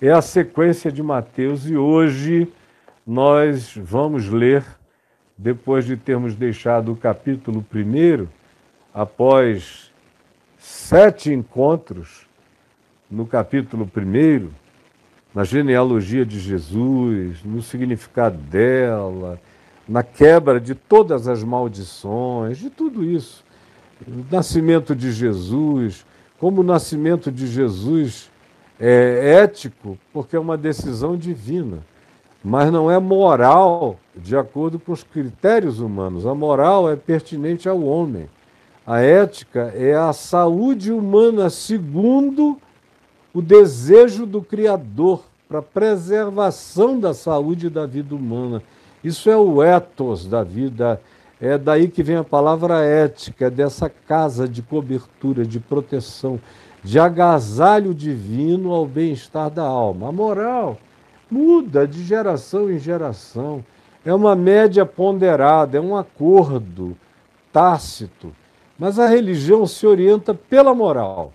[0.00, 2.52] é a sequência de Mateus e hoje
[3.06, 4.64] nós vamos ler,
[5.38, 8.28] depois de termos deixado o capítulo primeiro,
[8.92, 9.92] após
[10.58, 12.26] sete encontros
[13.10, 14.52] no capítulo primeiro,
[15.34, 19.40] na genealogia de Jesus, no significado dela,
[19.88, 23.44] na quebra de todas as maldições, de tudo isso.
[24.06, 26.04] O nascimento de Jesus,
[26.38, 28.30] como o nascimento de Jesus
[28.78, 31.78] é ético, porque é uma decisão divina,
[32.44, 36.26] mas não é moral de acordo com os critérios humanos.
[36.26, 38.28] A moral é pertinente ao homem.
[38.86, 42.58] A ética é a saúde humana segundo
[43.34, 48.62] o desejo do Criador para a preservação da saúde da vida humana.
[49.02, 51.00] Isso é o ethos da vida.
[51.40, 56.40] É daí que vem a palavra ética, é dessa casa de cobertura, de proteção,
[56.86, 60.08] de agasalho divino ao bem-estar da alma.
[60.08, 60.78] A moral
[61.30, 63.64] muda de geração em geração.
[64.04, 66.96] É uma média ponderada, é um acordo
[67.52, 68.34] tácito.
[68.78, 71.32] Mas a religião se orienta pela moral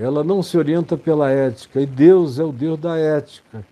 [0.00, 1.80] ela não se orienta pela ética.
[1.80, 3.64] E Deus é o Deus da ética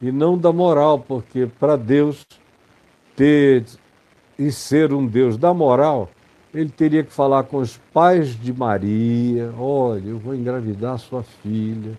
[0.00, 2.26] e não da moral, porque para Deus
[3.14, 3.64] ter
[4.38, 6.08] e ser um Deus da moral,
[6.54, 11.98] ele teria que falar com os pais de Maria: olha, eu vou engravidar sua filha.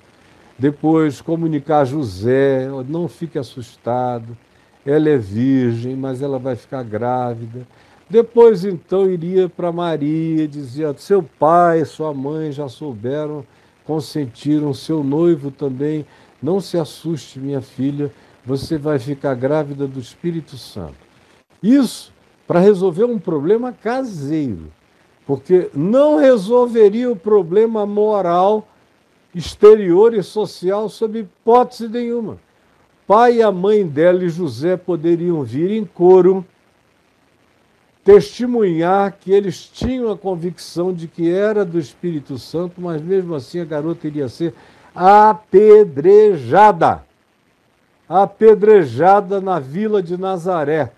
[0.57, 4.37] Depois comunicar a José: não fique assustado,
[4.85, 7.67] ela é virgem, mas ela vai ficar grávida.
[8.09, 13.45] Depois, então, iria para Maria, dizia: seu pai sua mãe já souberam
[13.85, 16.05] consentiram, seu noivo também.
[16.41, 18.11] Não se assuste, minha filha,
[18.45, 20.95] você vai ficar grávida do Espírito Santo.
[21.63, 22.11] Isso
[22.47, 24.71] para resolver um problema caseiro,
[25.25, 28.67] porque não resolveria o problema moral,
[29.33, 32.37] exterior e social sob hipótese nenhuma.
[33.07, 36.45] Pai e a mãe dela e José poderiam vir em coro
[38.03, 43.59] testemunhar que eles tinham a convicção de que era do Espírito Santo, mas mesmo assim
[43.59, 44.53] a garota iria ser
[44.93, 47.03] apedrejada.
[48.07, 50.91] Apedrejada na vila de Nazaré,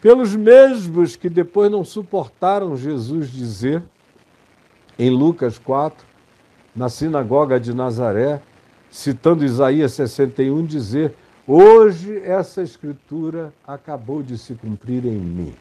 [0.00, 3.82] pelos mesmos que depois não suportaram Jesus dizer,
[4.98, 6.06] em Lucas 4,
[6.74, 8.40] na sinagoga de Nazaré,
[8.90, 11.14] citando Isaías 61, dizer:
[11.46, 15.54] Hoje essa escritura acabou de se cumprir em mim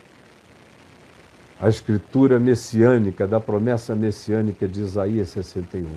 [1.59, 5.87] a escritura messiânica, da promessa messiânica de Isaías 61.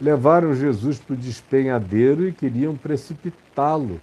[0.00, 4.00] Levaram Jesus para o despenhadeiro e queriam precipitá-lo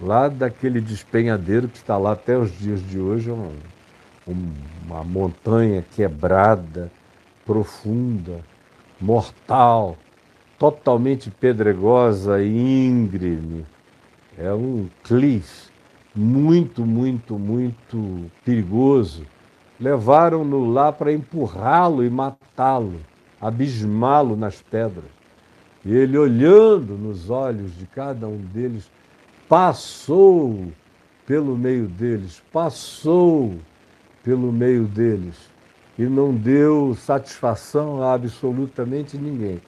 [0.00, 3.52] lá daquele despenhadeiro que está lá até os dias de hoje, uma,
[4.84, 6.90] uma montanha quebrada,
[7.44, 8.40] profunda,
[9.00, 9.96] mortal,
[10.58, 13.64] totalmente pedregosa e íngreme.
[14.38, 15.70] É um cliff
[16.14, 19.24] muito, muito, muito perigoso
[19.78, 23.00] levaram-no lá para empurrá-lo e matá-lo,
[23.40, 25.10] abismá-lo nas pedras.
[25.84, 28.90] E ele, olhando nos olhos de cada um deles,
[29.48, 30.72] passou
[31.26, 33.54] pelo meio deles, passou
[34.22, 35.50] pelo meio deles
[35.98, 39.60] e não deu satisfação a absolutamente ninguém.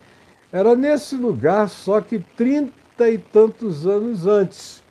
[0.52, 4.82] Era nesse lugar, só que trinta e tantos anos antes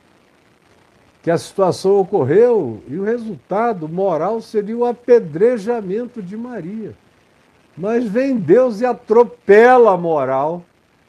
[1.22, 6.94] que a situação ocorreu e o resultado moral seria o apedrejamento de Maria.
[7.76, 10.64] Mas vem Deus e atropela a moral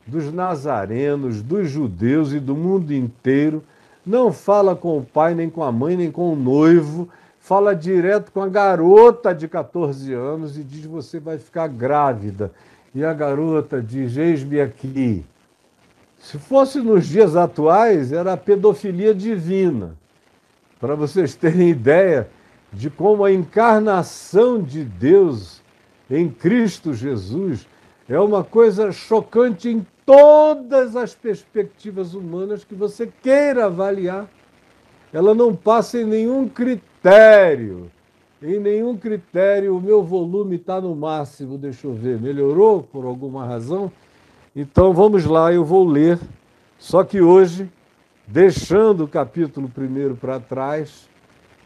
[0.09, 3.63] dos nazarenos, dos judeus e do mundo inteiro.
[4.05, 7.07] Não fala com o pai, nem com a mãe, nem com o noivo.
[7.39, 12.51] Fala direto com a garota de 14 anos e diz: Você vai ficar grávida.
[12.93, 15.23] E a garota diz: Eis-me aqui.
[16.17, 19.95] Se fosse nos dias atuais, era a pedofilia divina
[20.79, 22.29] para vocês terem ideia
[22.71, 25.61] de como a encarnação de Deus
[26.09, 27.67] em Cristo Jesus
[28.07, 34.27] é uma coisa chocante em todas as perspectivas humanas que você queira avaliar.
[35.13, 37.91] Ela não passa em nenhum critério.
[38.41, 42.19] Em nenhum critério, o meu volume está no máximo, deixa eu ver.
[42.19, 43.91] Melhorou por alguma razão?
[44.55, 46.17] Então vamos lá, eu vou ler.
[46.79, 47.69] Só que hoje
[48.25, 51.07] deixando o capítulo primeiro para trás.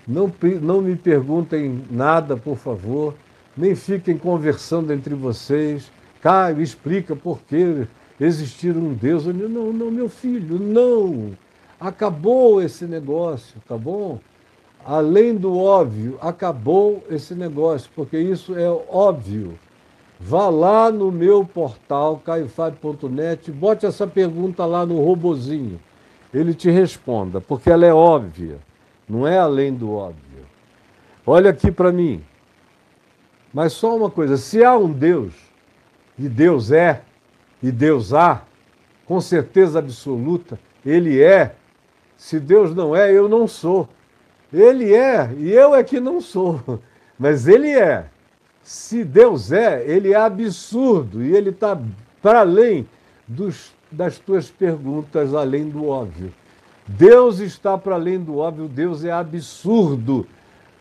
[0.05, 0.29] Não,
[0.61, 3.15] não me perguntem nada, por favor,
[3.55, 5.89] nem fiquem conversando entre vocês.
[6.21, 7.87] Caio, explica por que
[8.25, 9.25] existir um Deus.
[9.25, 11.31] Não, não, meu filho, não.
[11.79, 14.19] Acabou esse negócio, tá bom?
[14.85, 19.57] Além do óbvio, acabou esse negócio, porque isso é óbvio.
[20.19, 25.79] Vá lá no meu portal, caifab.net, bote essa pergunta lá no robozinho.
[26.33, 28.57] Ele te responda, porque ela é óbvia,
[29.07, 30.45] não é além do óbvio.
[31.25, 32.23] Olha aqui para mim.
[33.53, 35.33] Mas só uma coisa: se há um Deus,
[36.17, 37.01] e Deus é,
[37.63, 38.43] e Deus há,
[39.05, 41.55] com certeza absoluta, Ele é.
[42.17, 43.87] Se Deus não é, eu não sou.
[44.51, 46.61] Ele é, e eu é que não sou.
[47.17, 48.05] Mas Ele é.
[48.61, 51.79] Se Deus é, Ele é absurdo, e Ele está
[52.21, 52.85] para além
[53.25, 56.33] dos, das tuas perguntas, além do óbvio.
[56.85, 60.27] Deus está para além do óbvio, Deus é absurdo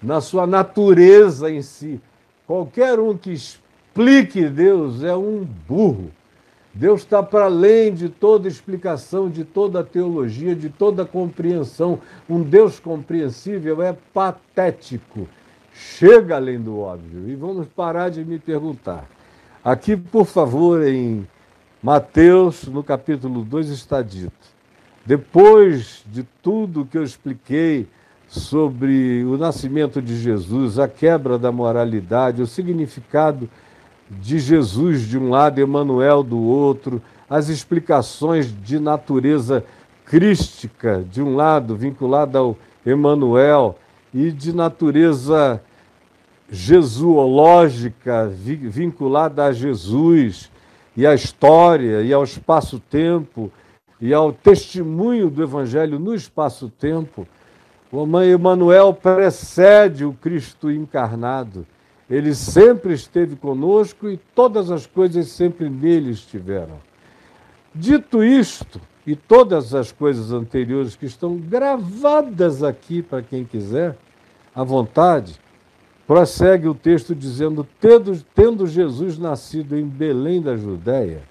[0.02, 2.00] na sua natureza em si.
[2.44, 6.11] Qualquer um que explique Deus é um burro.
[6.75, 12.01] Deus está para além de toda explicação, de toda teologia, de toda compreensão.
[12.29, 15.29] Um Deus compreensível é patético.
[15.75, 17.29] Chega além do óbvio.
[17.29, 19.07] E vamos parar de me perguntar.
[19.63, 21.27] Aqui, por favor, em
[21.83, 24.33] Mateus, no capítulo 2, está dito:
[25.05, 27.87] depois de tudo que eu expliquei
[28.29, 33.49] sobre o nascimento de Jesus, a quebra da moralidade, o significado
[34.11, 39.65] de Jesus de um lado, Emanuel do outro, as explicações de natureza
[40.05, 43.79] crística de um lado, vinculada ao Emanuel,
[44.13, 45.63] e de natureza
[46.51, 50.51] jesuológica, vinculada a Jesus
[50.95, 53.51] e à história e ao espaço-tempo
[53.99, 57.27] e ao testemunho do Evangelho no espaço-tempo.
[57.91, 61.67] O Emanuel precede o Cristo encarnado.
[62.11, 66.81] Ele sempre esteve conosco e todas as coisas sempre nele estiveram.
[67.75, 73.97] Dito isto, e todas as coisas anteriores que estão gravadas aqui para quem quiser,
[74.55, 75.41] à vontade,
[76.07, 81.23] prossegue o texto dizendo: tendo, tendo Jesus nascido em Belém da Judéia,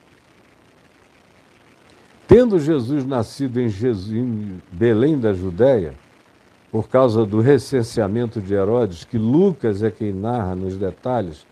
[2.28, 5.94] tendo Jesus nascido em, Jesus, em Belém da Judéia,
[6.72, 11.46] por causa do recenseamento de Herodes, que Lucas é quem narra nos detalhes,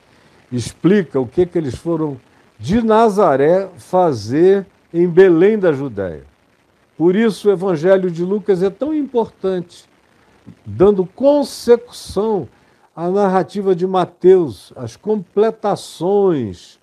[0.50, 2.18] explica o que, que eles foram
[2.58, 6.24] de Nazaré fazer em Belém da Judéia.
[6.98, 9.86] Por isso o Evangelho de Lucas é tão importante,
[10.66, 12.48] dando consecução
[12.96, 16.80] à narrativa de Mateus, as completações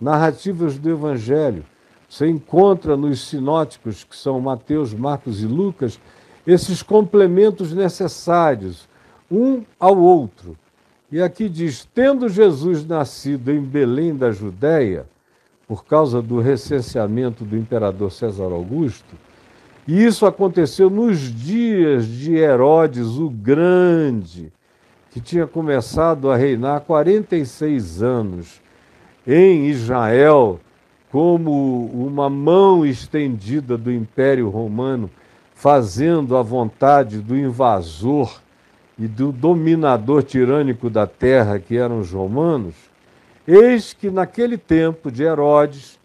[0.00, 1.64] narrativas do Evangelho.
[2.08, 6.00] Você encontra nos sinóticos, que são Mateus, Marcos e Lucas,
[6.46, 8.88] esses complementos necessários,
[9.30, 10.56] um ao outro.
[11.10, 15.06] E aqui diz: tendo Jesus nascido em Belém da Judéia,
[15.66, 19.14] por causa do recenseamento do imperador César Augusto,
[19.86, 24.52] e isso aconteceu nos dias de Herodes o Grande,
[25.10, 28.60] que tinha começado a reinar 46 anos
[29.26, 30.60] em Israel,
[31.10, 35.10] como uma mão estendida do Império Romano
[35.60, 38.40] fazendo a vontade do invasor
[38.98, 42.74] e do dominador tirânico da terra, que eram os romanos,
[43.46, 45.98] eis que naquele tempo de Herodes,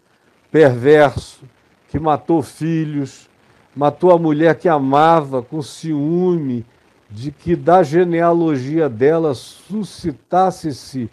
[0.52, 1.40] perverso,
[1.88, 3.30] que matou filhos,
[3.74, 6.62] matou a mulher que amava com ciúme
[7.10, 11.08] de que da genealogia dela suscitasse-se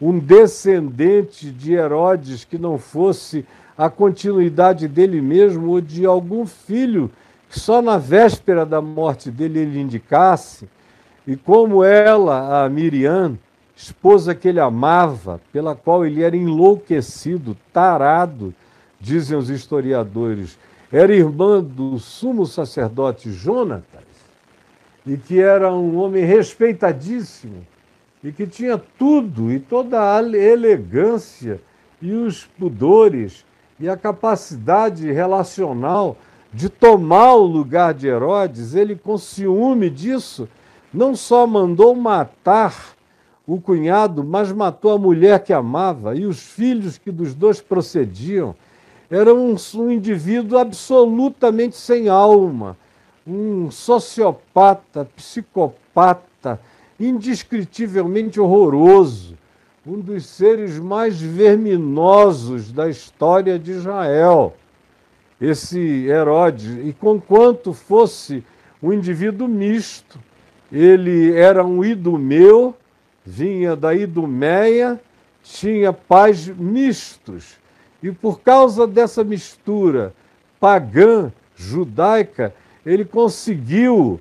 [0.00, 3.44] um descendente de Herodes que não fosse
[3.76, 7.10] a continuidade dele mesmo ou de algum filho
[7.48, 10.68] só na véspera da morte dele ele indicasse,
[11.26, 13.38] e como ela, a Miriam,
[13.76, 18.54] esposa que ele amava, pela qual ele era enlouquecido, tarado,
[19.00, 20.58] dizem os historiadores,
[20.90, 24.02] era irmã do sumo sacerdote Jonatas,
[25.06, 27.66] e que era um homem respeitadíssimo,
[28.22, 31.60] e que tinha tudo, e toda a elegância,
[32.00, 33.44] e os pudores,
[33.78, 36.16] e a capacidade relacional
[36.52, 40.48] de tomar o lugar de Herodes, ele, com ciúme disso,
[40.92, 42.96] não só mandou matar
[43.46, 48.54] o cunhado, mas matou a mulher que amava e os filhos que dos dois procediam.
[49.10, 52.76] Era um, um indivíduo absolutamente sem alma,
[53.26, 56.60] um sociopata, psicopata,
[57.00, 59.36] indescritivelmente horroroso,
[59.86, 64.54] um dos seres mais verminosos da história de Israel
[65.40, 68.44] esse Herodes, e conquanto fosse
[68.82, 70.18] um indivíduo misto,
[70.70, 72.74] ele era um idumeu,
[73.24, 75.00] vinha da Idumeia,
[75.42, 77.56] tinha pais mistos.
[78.02, 80.12] E por causa dessa mistura
[80.60, 82.54] pagã, judaica,
[82.84, 84.20] ele conseguiu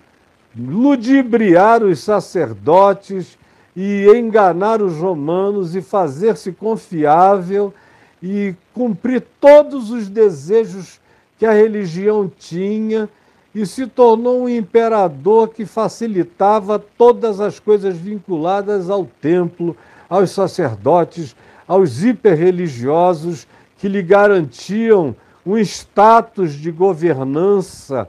[0.58, 3.38] ludibriar os sacerdotes
[3.76, 7.74] e enganar os romanos e fazer-se confiável
[8.22, 11.00] e cumprir todos os desejos
[11.38, 13.10] que a religião tinha
[13.54, 19.76] e se tornou um imperador que facilitava todas as coisas vinculadas ao templo,
[20.10, 21.36] aos sacerdotes,
[21.68, 25.16] aos hiperreligiosos que lhe garantiam
[25.46, 28.08] um status de governança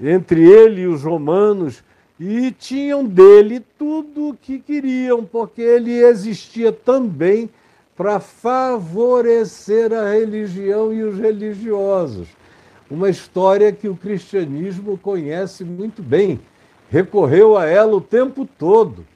[0.00, 1.82] entre ele e os romanos
[2.18, 7.48] e tinham dele tudo o que queriam, porque ele existia também
[7.96, 12.39] para favorecer a religião e os religiosos
[12.90, 16.40] uma história que o cristianismo conhece muito bem,
[16.90, 19.06] recorreu a ela o tempo todo,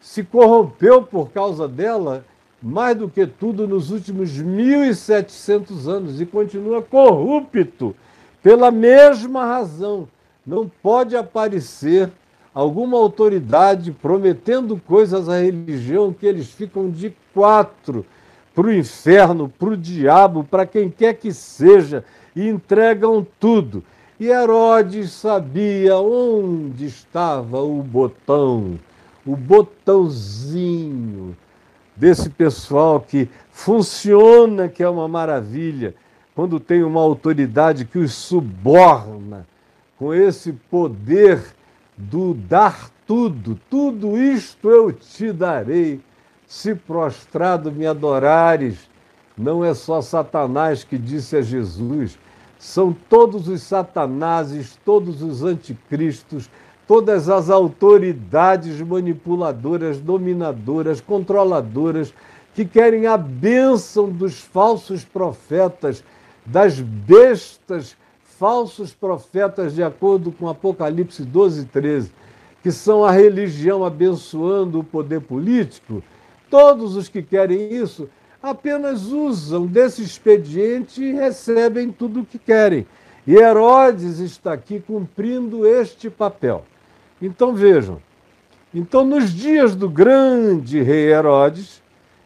[0.00, 2.24] se corrompeu por causa dela
[2.62, 7.94] mais do que tudo nos últimos 1.700 anos e continua corrupto
[8.42, 10.08] pela mesma razão.
[10.46, 12.10] Não pode aparecer
[12.54, 18.06] alguma autoridade prometendo coisas à religião que eles ficam de quatro
[18.54, 22.04] para o inferno, para o diabo, para quem quer que seja
[22.36, 23.82] e entregam tudo.
[24.20, 28.78] E Herodes sabia onde estava o botão,
[29.26, 31.36] o botãozinho
[31.96, 35.94] desse pessoal que funciona, que é uma maravilha,
[36.34, 39.46] quando tem uma autoridade que os suborna
[39.98, 41.42] com esse poder
[41.96, 46.00] do dar tudo, tudo isto eu te darei,
[46.46, 48.90] se prostrado me adorares.
[49.36, 52.18] Não é só Satanás que disse a Jesus,
[52.66, 56.50] são todos os satanases, todos os anticristos,
[56.84, 62.12] todas as autoridades manipuladoras, dominadoras, controladoras,
[62.56, 66.02] que querem a bênção dos falsos profetas,
[66.44, 67.96] das bestas
[68.36, 72.10] falsos profetas, de acordo com Apocalipse 12, 13,
[72.64, 76.02] que são a religião abençoando o poder político.
[76.50, 78.08] Todos os que querem isso
[78.50, 82.86] apenas usam desse expediente e recebem tudo o que querem.
[83.26, 86.64] E Herodes está aqui cumprindo este papel.
[87.20, 88.00] Então vejam,
[88.72, 91.82] então nos dias do grande rei Herodes,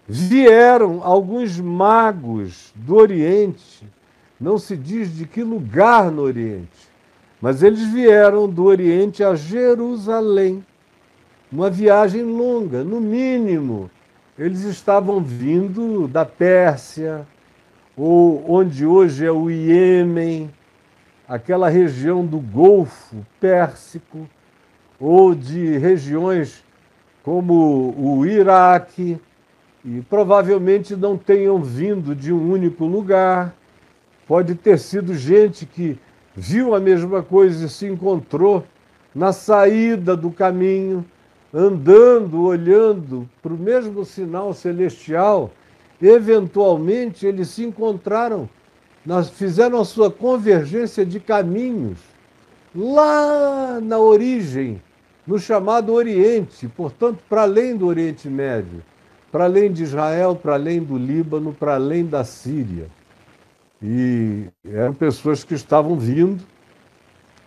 [0.07, 3.87] vieram alguns magos do Oriente,
[4.39, 6.91] não se diz de que lugar no Oriente,
[7.41, 10.65] mas eles vieram do Oriente a Jerusalém.
[11.51, 13.91] Uma viagem longa, no mínimo
[14.41, 17.27] eles estavam vindo da Pérsia,
[17.95, 20.51] ou onde hoje é o Iêmen,
[21.29, 24.27] aquela região do Golfo Pérsico,
[24.99, 26.65] ou de regiões
[27.23, 29.21] como o Iraque,
[29.85, 33.55] e provavelmente não tenham vindo de um único lugar.
[34.27, 35.99] Pode ter sido gente que
[36.35, 38.65] viu a mesma coisa e se encontrou
[39.15, 41.05] na saída do caminho
[41.53, 45.51] andando, olhando para o mesmo sinal celestial,
[46.01, 48.49] eventualmente eles se encontraram,
[49.33, 51.99] fizeram a sua convergência de caminhos
[52.75, 54.81] lá na origem,
[55.27, 58.83] no chamado Oriente, portanto, para além do Oriente Médio,
[59.31, 62.87] para além de Israel, para além do Líbano, para além da Síria.
[63.83, 66.45] E eram pessoas que estavam vindo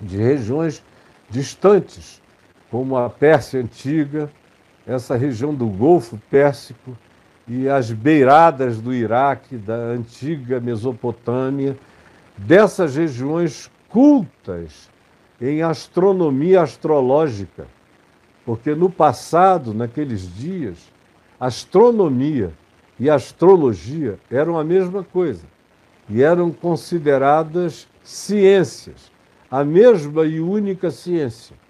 [0.02, 0.84] de regiões
[1.30, 2.23] distantes
[2.74, 4.32] como a Pérsia Antiga,
[4.84, 6.98] essa região do Golfo Pérsico
[7.48, 11.78] e as beiradas do Iraque, da antiga Mesopotâmia,
[12.36, 14.90] dessas regiões cultas
[15.40, 17.68] em astronomia astrológica.
[18.44, 20.92] Porque no passado, naqueles dias,
[21.40, 22.54] astronomia
[23.00, 25.46] e astrologia eram a mesma coisa
[26.10, 29.12] e eram consideradas ciências,
[29.52, 31.62] a mesma e única ciência.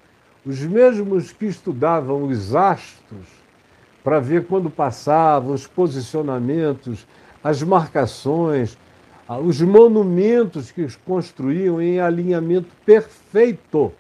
[0.46, 3.28] Os mesmos que estudavam os astros
[4.04, 7.08] para ver quando passavam, os posicionamentos,
[7.42, 8.78] as marcações,
[9.28, 13.94] ah, os monumentos que construíam em alinhamento perfeito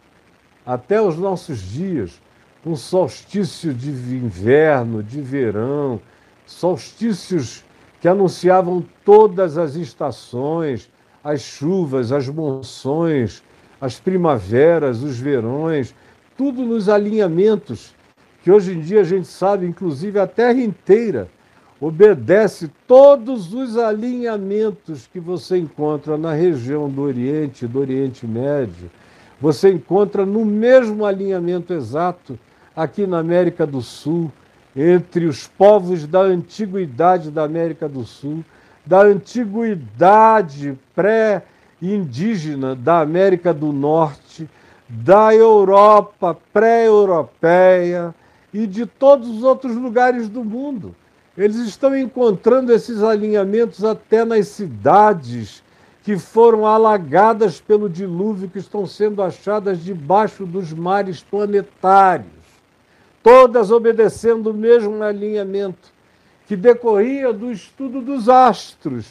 [0.65, 2.21] até os nossos dias,
[2.61, 6.01] com solstício de inverno, de verão,
[6.45, 7.63] solstícios
[8.01, 10.89] que anunciavam todas as estações,
[11.23, 13.41] as chuvas, as monções,
[13.79, 15.95] as primaveras, os verões,
[16.37, 17.93] tudo nos alinhamentos,
[18.43, 21.29] que hoje em dia a gente sabe, inclusive a Terra inteira
[21.79, 28.89] obedece todos os alinhamentos que você encontra na região do Oriente, do Oriente Médio.
[29.41, 32.39] Você encontra no mesmo alinhamento exato
[32.73, 34.31] aqui na América do Sul,
[34.75, 38.43] entre os povos da antiguidade da América do Sul,
[38.85, 44.49] da antiguidade pré-indígena da América do Norte
[44.93, 48.13] da Europa pré-europeia
[48.53, 50.95] e de todos os outros lugares do mundo.
[51.35, 55.63] Eles estão encontrando esses alinhamentos até nas cidades
[56.03, 62.27] que foram alagadas pelo dilúvio, que estão sendo achadas debaixo dos mares planetários,
[63.23, 65.91] todas obedecendo o mesmo alinhamento
[66.45, 69.07] que decorria do estudo dos astros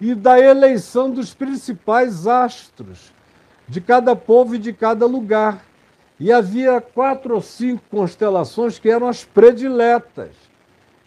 [0.00, 3.13] e da eleição dos principais astros
[3.68, 5.64] de cada povo e de cada lugar.
[6.18, 10.30] E havia quatro ou cinco constelações que eram as prediletas.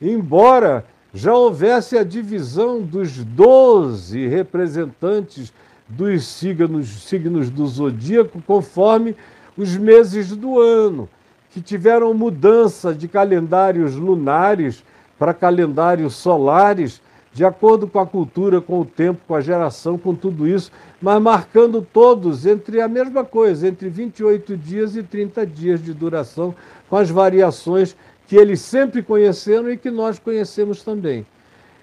[0.01, 5.51] Embora já houvesse a divisão dos doze representantes
[5.87, 9.15] dos signos, signos do zodíaco conforme
[9.57, 11.09] os meses do ano,
[11.49, 14.83] que tiveram mudança de calendários lunares
[15.17, 17.01] para calendários solares,
[17.38, 21.22] de acordo com a cultura, com o tempo, com a geração, com tudo isso, mas
[21.22, 26.56] marcando todos entre a mesma coisa, entre 28 dias e 30 dias de duração,
[26.89, 31.27] com as variações que eles sempre conheceram e que nós conhecemos também.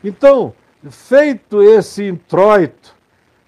[0.03, 0.53] Então,
[0.91, 2.93] feito esse introito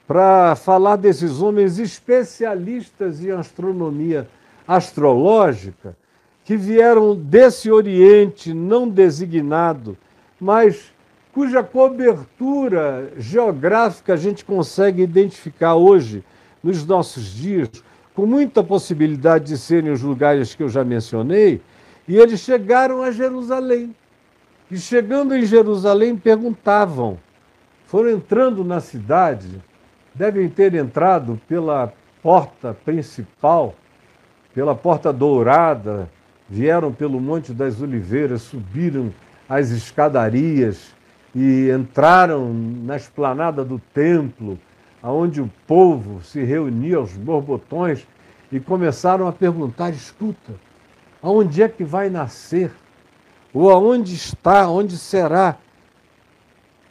[0.07, 4.29] para falar desses homens especialistas em astronomia
[4.65, 5.97] astrológica,
[6.45, 9.99] que vieram desse Oriente não designado,
[10.41, 10.95] mas
[11.37, 16.25] cuja cobertura geográfica a gente consegue identificar hoje,
[16.63, 17.69] nos nossos dias,
[18.15, 21.61] com muita possibilidade de serem os lugares que eu já mencionei,
[22.09, 23.95] e eles chegaram a Jerusalém.
[24.71, 27.19] E chegando em Jerusalém, perguntavam,
[27.85, 29.63] foram entrando na cidade,
[30.15, 33.75] devem ter entrado pela porta principal,
[34.55, 36.11] pela porta dourada,
[36.49, 39.13] vieram pelo Monte das Oliveiras, subiram
[39.47, 40.96] as escadarias
[41.39, 44.59] e entraram na esplanada do templo,
[45.03, 48.07] aonde o povo se reunia aos borbotões
[48.51, 50.55] e começaram a perguntar: escuta,
[51.21, 52.73] aonde é que vai nascer?
[53.53, 55.59] Ou aonde está, onde será?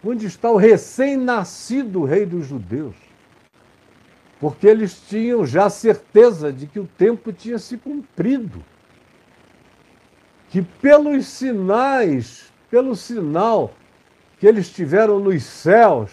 [0.06, 2.96] Onde está o recém-nascido rei dos judeus?
[4.40, 8.64] Porque eles tinham já certeza de que o tempo tinha se cumprido.
[10.50, 13.74] Que pelos sinais, pelo sinal
[14.40, 16.12] que eles tiveram nos céus,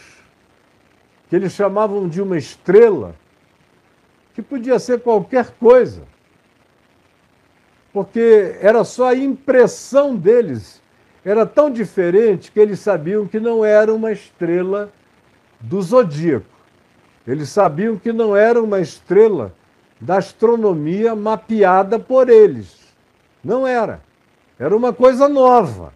[1.28, 3.14] que eles chamavam de uma estrela,
[4.34, 6.02] que podia ser qualquer coisa,
[7.92, 10.80] porque era só a impressão deles.
[11.24, 14.90] Era tão diferente que eles sabiam que não era uma estrela
[15.60, 16.46] do zodíaco.
[17.26, 19.54] Eles sabiam que não era uma estrela
[20.00, 22.76] da astronomia mapeada por eles.
[23.44, 24.02] Não era.
[24.58, 25.92] Era uma coisa nova.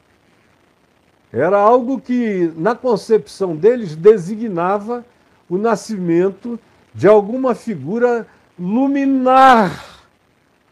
[1.37, 5.05] Era algo que, na concepção deles, designava
[5.51, 6.59] o nascimento
[6.95, 8.27] de alguma figura
[8.59, 10.01] luminar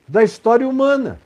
[0.08, 1.20] da história humana.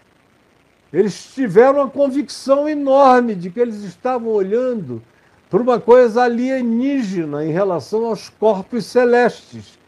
[0.93, 5.01] Eles tiveram uma convicção enorme de que eles estavam olhando
[5.49, 9.79] para uma coisa alienígena em relação aos corpos celestes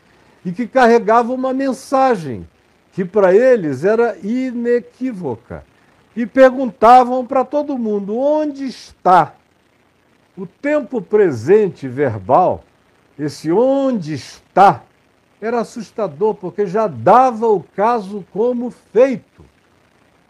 [0.45, 2.49] e que carregava uma mensagem
[2.93, 5.65] que para eles era inequívoca.
[6.15, 9.35] E perguntavam para todo mundo: onde está
[10.37, 12.65] o tempo presente verbal?
[13.19, 14.83] Esse onde está
[15.41, 19.45] era assustador, porque já dava o caso como feito.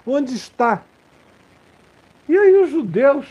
[0.07, 0.83] Onde está?
[2.29, 3.27] E aí os judeus,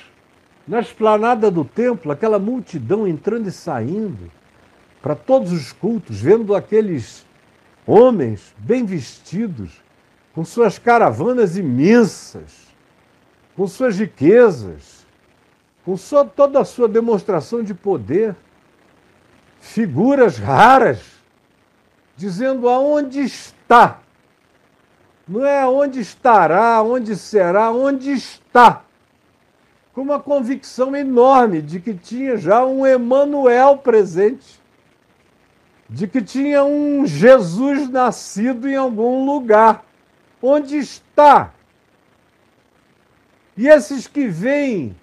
[0.67, 4.29] na esplanada do templo, aquela multidão entrando e saindo,
[5.01, 7.25] para todos os cultos, vendo aqueles
[7.88, 9.82] homens bem vestidos,
[10.34, 12.67] com suas caravanas imensas,
[13.55, 14.98] com suas riquezas,
[15.89, 18.36] com sua, toda a sua demonstração de poder,
[19.60, 21.02] figuras raras
[22.15, 23.99] dizendo aonde está.
[25.28, 28.84] Não é onde estará, onde será, onde está.
[29.91, 34.62] Com uma convicção enorme de que tinha já um Emanuel presente,
[35.89, 39.84] de que tinha um Jesus nascido em algum lugar.
[40.39, 41.52] Onde está?
[43.58, 44.95] E esses que vêm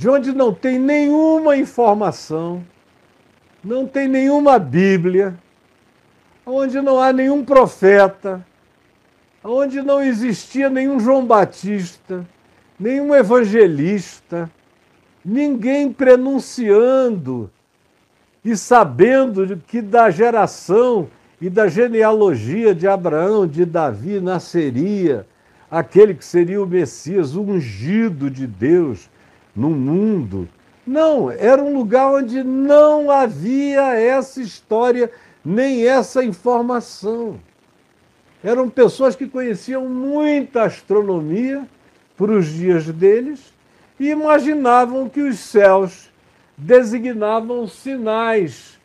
[0.00, 2.64] de onde não tem nenhuma informação,
[3.62, 5.34] não tem nenhuma Bíblia,
[6.46, 8.42] onde não há nenhum profeta,
[9.44, 12.26] onde não existia nenhum João Batista,
[12.78, 14.50] nenhum evangelista,
[15.22, 17.50] ninguém prenunciando
[18.42, 25.26] e sabendo que da geração e da genealogia de Abraão, de Davi, nasceria
[25.70, 29.10] aquele que seria o Messias, o ungido de Deus
[29.54, 30.48] no mundo.
[30.86, 35.10] Não, era um lugar onde não havia essa história
[35.44, 37.40] nem essa informação.
[38.42, 41.68] eram pessoas que conheciam muita astronomia
[42.16, 43.52] para os dias deles
[43.98, 46.10] e imaginavam que os céus
[46.56, 48.78] designavam sinais,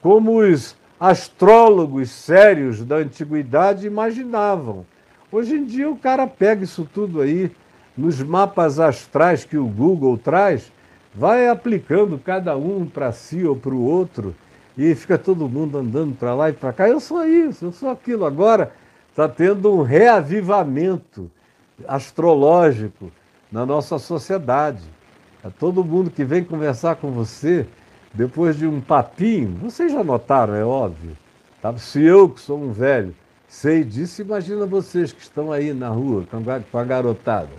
[0.00, 4.86] como os astrólogos sérios da antiguidade imaginavam.
[5.32, 7.50] Hoje em dia o cara pega isso tudo aí
[7.96, 10.72] nos mapas astrais que o Google traz,
[11.14, 14.34] vai aplicando cada um para si ou para o outro
[14.76, 16.88] e fica todo mundo andando para lá e para cá.
[16.88, 18.24] Eu sou isso, eu sou aquilo.
[18.24, 18.72] Agora
[19.10, 21.30] está tendo um reavivamento
[21.86, 23.12] astrológico
[23.50, 24.82] na nossa sociedade.
[25.44, 27.66] A todo mundo que vem conversar com você,
[28.14, 31.16] depois de um papinho, vocês já notaram, é óbvio.
[31.60, 31.76] Tá?
[31.76, 33.14] Se eu, que sou um velho,
[33.48, 36.24] sei disso, imagina vocês que estão aí na rua
[36.70, 37.50] com a garotada.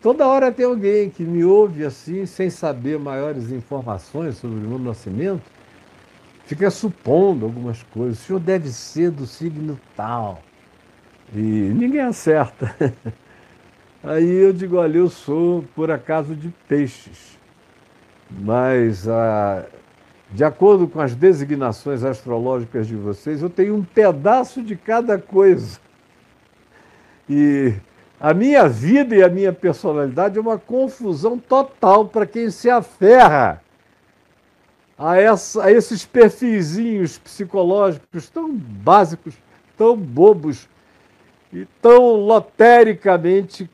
[0.00, 4.78] Toda hora tem alguém que me ouve assim, sem saber maiores informações sobre o meu
[4.78, 5.42] nascimento,
[6.46, 8.20] fica supondo algumas coisas.
[8.20, 10.42] O senhor deve ser do signo tal.
[11.34, 12.74] E ninguém acerta.
[14.02, 17.38] Aí eu digo, olha, eu sou por acaso de peixes.
[18.30, 19.66] Mas ah,
[20.32, 25.78] de acordo com as designações astrológicas de vocês, eu tenho um pedaço de cada coisa.
[27.28, 27.74] E
[28.20, 33.62] a minha vida e a minha personalidade é uma confusão total para quem se aferra
[34.98, 39.34] a, essa, a esses perfizinhos psicológicos tão básicos,
[39.74, 40.68] tão bobos
[41.50, 43.70] e tão lotericamente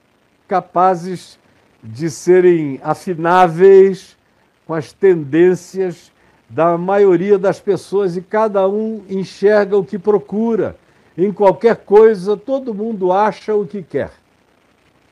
[0.46, 1.36] capazes
[1.82, 4.16] de serem afináveis
[4.64, 6.12] com as tendências
[6.48, 10.76] da maioria das pessoas e cada um enxerga o que procura.
[11.18, 14.12] Em qualquer coisa, todo mundo acha o que quer.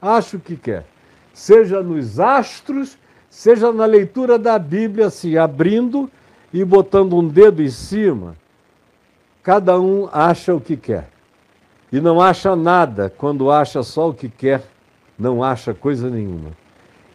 [0.04, 0.84] Acha o que quer.
[1.32, 2.98] Seja nos astros,
[3.30, 6.10] seja na leitura da Bíblia, se abrindo
[6.52, 8.36] e botando um dedo em cima.
[9.42, 11.08] Cada um acha o que quer.
[11.90, 14.62] E não acha nada quando acha só o que quer,
[15.18, 16.50] não acha coisa nenhuma.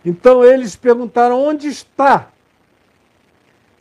[0.04, 2.30] Então eles perguntaram: onde está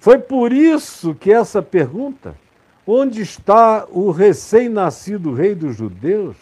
[0.01, 2.37] foi por isso que essa pergunta,
[2.87, 6.37] onde está o recém-nascido rei dos judeus?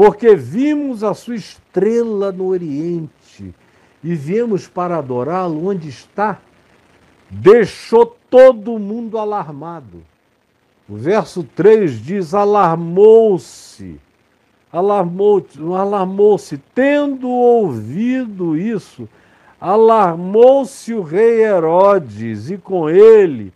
[0.00, 3.54] Porque vimos a sua estrela no Oriente
[4.02, 6.40] e viemos para adorá-lo, onde está?
[7.28, 10.02] Deixou todo mundo alarmado.
[10.88, 14.00] O verso 3 diz: alarmou-se,
[14.72, 19.06] alarmou-se, alarmou-se, tendo ouvido isso
[19.60, 23.52] alarmou-se o rei Herodes e com ele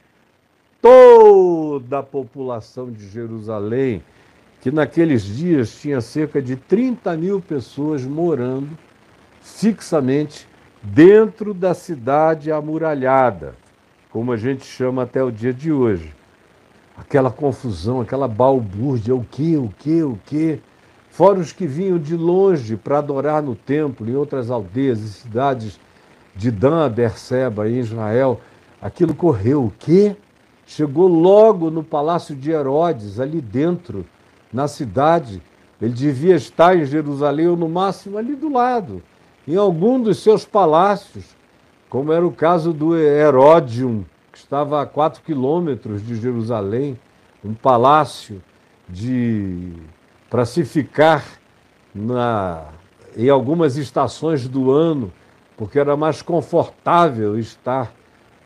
[0.83, 4.02] toda a população de Jerusalém,
[4.64, 8.70] que naqueles dias tinha cerca de 30 mil pessoas morando
[9.42, 10.48] fixamente
[10.83, 13.57] dentro da cidade amuralhada,
[14.11, 16.14] como a gente chama até o dia de hoje.
[16.96, 20.59] Aquela confusão, aquela balbúrdia, o que, o que, o que.
[21.11, 25.79] Fora os que vinham de longe para adorar no templo, em outras aldeias e cidades
[26.35, 28.40] de Dan Berseba em Israel,
[28.81, 30.16] aquilo correu o quê?
[30.64, 34.07] Chegou logo no palácio de Herodes, ali dentro,
[34.55, 35.43] na cidade.
[35.83, 39.03] Ele devia estar em Jerusalém, ou no máximo ali do lado,
[39.47, 41.37] em algum dos seus palácios,
[41.90, 46.99] como era o caso do Heródium, que estava a quatro quilômetros de Jerusalém,
[47.45, 48.43] um palácio
[48.88, 49.73] de
[50.31, 51.25] para se ficar
[51.95, 52.64] na,
[53.17, 55.12] em algumas estações do ano
[55.57, 57.93] porque era mais confortável estar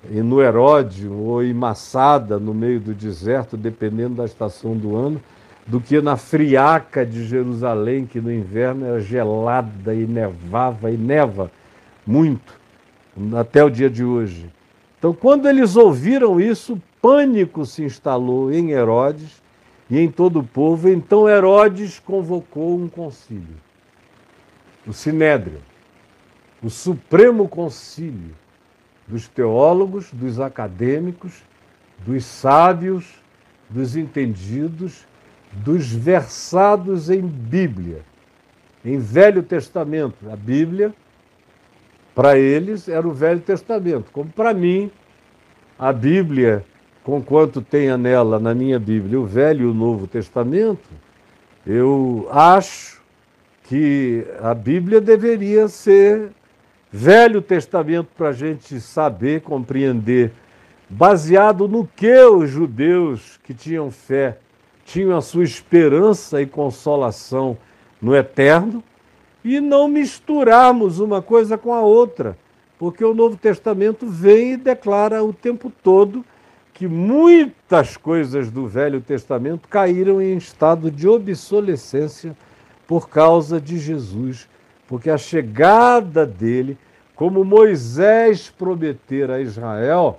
[0.05, 5.21] no Heródio ou em Massada, no meio do deserto, dependendo da estação do ano,
[5.69, 11.53] do que na friaca de Jerusalém, que no inverno era gelada e nevava e neva
[12.05, 12.59] muito,
[13.37, 14.51] até o dia de hoje.
[14.99, 19.41] Então, quando eles ouviram isso, pânico se instalou em Herodes
[19.89, 20.89] e em todo o povo.
[20.89, 23.57] Então, Herodes convocou um concílio,
[24.85, 25.61] o Sinédrio
[26.63, 28.35] o Supremo Concílio
[29.07, 31.43] dos teólogos, dos acadêmicos,
[32.05, 33.07] dos sábios,
[33.71, 35.07] dos entendidos,
[35.65, 38.01] dos versados em Bíblia,
[38.85, 40.17] em Velho Testamento.
[40.31, 40.95] A Bíblia,
[42.15, 44.91] para eles, era o Velho Testamento, como para mim,
[45.79, 46.65] a Bíblia,
[47.05, 50.89] com quanto tenha nela, na minha Bíblia, o Velho e o Novo Testamento,
[51.67, 53.01] eu acho
[53.65, 56.31] que a Bíblia deveria ser
[56.91, 60.33] Velho Testamento para a gente saber, compreender,
[60.89, 64.39] baseado no que os judeus que tinham fé
[64.89, 67.59] tinham a sua esperança e consolação
[68.01, 68.83] no eterno,
[69.45, 72.37] e não misturarmos uma coisa com a outra,
[72.79, 76.25] porque o Novo Testamento vem e declara o tempo todo
[76.73, 82.37] que muitas coisas do Velho Testamento caíram em estado de obsolescência
[82.87, 84.49] por causa de Jesus,
[84.87, 86.79] porque a chegada dele,
[87.15, 90.19] como Moisés prometera a Israel,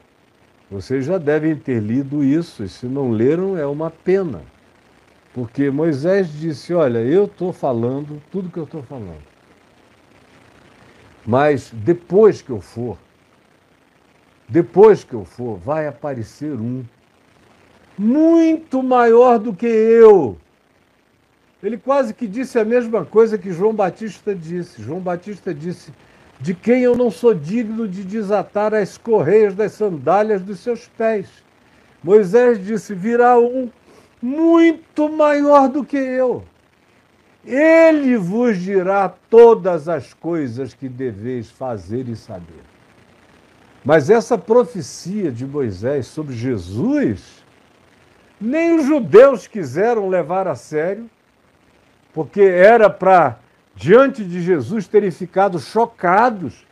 [0.69, 4.41] vocês já devem ter lido isso, e se não leram, é uma pena.
[5.39, 9.23] Porque Moisés disse: Olha, eu estou falando tudo que eu estou falando.
[11.25, 12.97] Mas depois que eu for,
[14.49, 16.83] depois que eu for, vai aparecer um
[17.97, 20.37] muito maior do que eu.
[21.63, 24.81] Ele quase que disse a mesma coisa que João Batista disse.
[24.81, 25.93] João Batista disse:
[26.41, 31.29] De quem eu não sou digno de desatar as correias das sandálias dos seus pés.
[32.03, 33.69] Moisés disse: Virá um
[34.21, 36.43] muito maior do que eu.
[37.45, 42.63] Ele vos dirá todas as coisas que deveis fazer e saber.
[43.83, 47.43] Mas essa profecia de Moisés sobre Jesus,
[48.39, 51.09] nem os judeus quiseram levar a sério,
[52.13, 53.39] porque era para,
[53.75, 56.65] diante de Jesus, terem ficado chocados,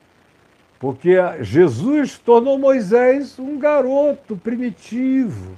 [0.80, 5.56] porque Jesus tornou Moisés um garoto primitivo,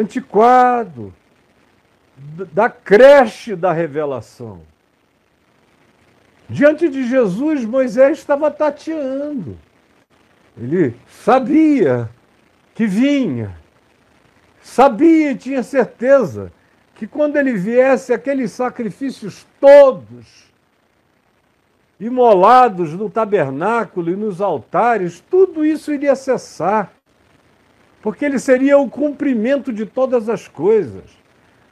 [0.00, 1.12] antiquado,
[2.52, 4.62] da creche da revelação.
[6.48, 9.58] Diante de Jesus, Moisés estava tateando.
[10.56, 12.08] Ele sabia
[12.74, 13.56] que vinha,
[14.62, 16.52] sabia e tinha certeza
[16.94, 20.46] que quando ele viesse, aqueles sacrifícios todos,
[21.98, 26.92] imolados no tabernáculo e nos altares, tudo isso iria cessar,
[28.06, 31.02] porque ele seria o cumprimento de todas as coisas.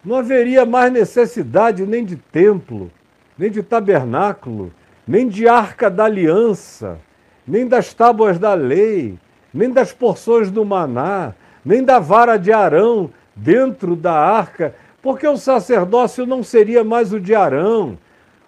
[0.04, 2.90] Não haveria mais necessidade nem de templo,
[3.38, 4.74] nem de tabernáculo,
[5.06, 6.98] nem de arca da aliança
[7.46, 9.16] nem das tábuas da lei,
[9.52, 15.36] nem das porções do maná, nem da vara de Arão dentro da arca, porque o
[15.36, 17.96] sacerdócio não seria mais o de Arão.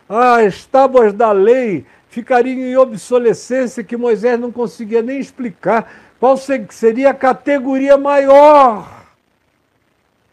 [0.08, 6.36] Ah, as tábuas da lei ficariam em obsolescência que Moisés não conseguia nem explicar qual
[6.36, 9.04] seria a categoria maior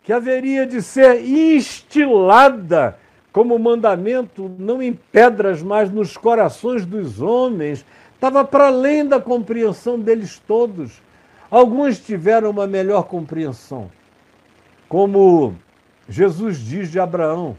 [0.04, 2.98] que haveria de ser instilada
[3.32, 7.86] como mandamento, não em pedras, mas nos corações dos homens,
[8.24, 11.02] Estava para além da compreensão deles todos.
[11.52, 13.92] Alguns tiveram uma melhor compreensão.
[14.88, 15.54] Como
[16.08, 17.58] Jesus diz de Abraão: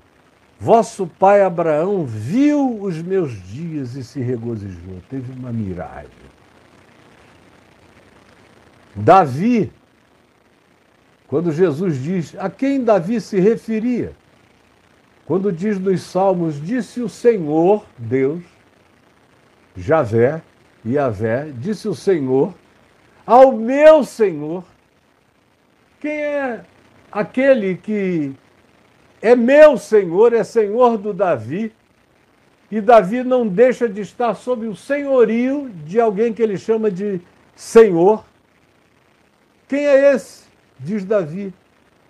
[0.59, 5.03] Vosso pai Abraão viu os meus dias e se regozijou.
[5.11, 6.09] Teve uma miragem.
[8.95, 9.73] Davi,
[11.27, 14.13] quando Jesus diz a quem Davi se referia,
[15.27, 18.43] quando diz nos Salmos: Disse o Senhor, Deus,
[19.77, 20.43] Javé,
[20.87, 22.55] Yahvé, disse o Senhor,
[23.27, 24.65] ao meu Senhor,
[25.99, 26.65] quem é
[27.11, 28.35] aquele que
[29.23, 31.73] é meu Senhor, é Senhor do Davi,
[32.71, 37.21] e Davi não deixa de estar sob o senhorio de alguém que ele chama de
[37.55, 38.25] Senhor.
[39.69, 40.45] Quem é esse?
[40.79, 41.53] Diz Davi.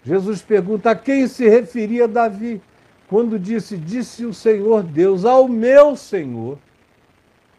[0.05, 2.61] Jesus pergunta a quem se referia Davi
[3.09, 6.59] quando disse: Disse o Senhor Deus ao meu Senhor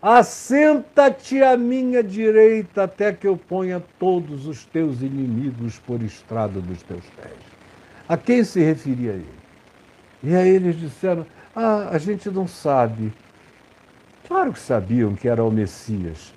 [0.08, 6.84] Assenta-te à minha direita até que eu ponha todos os teus inimigos por estrada dos
[6.84, 7.34] teus pés.
[8.08, 9.26] A quem se referia ele?
[10.22, 13.12] E aí eles disseram: Ah, a gente não sabe.
[14.28, 16.35] Claro que sabiam que era o Messias.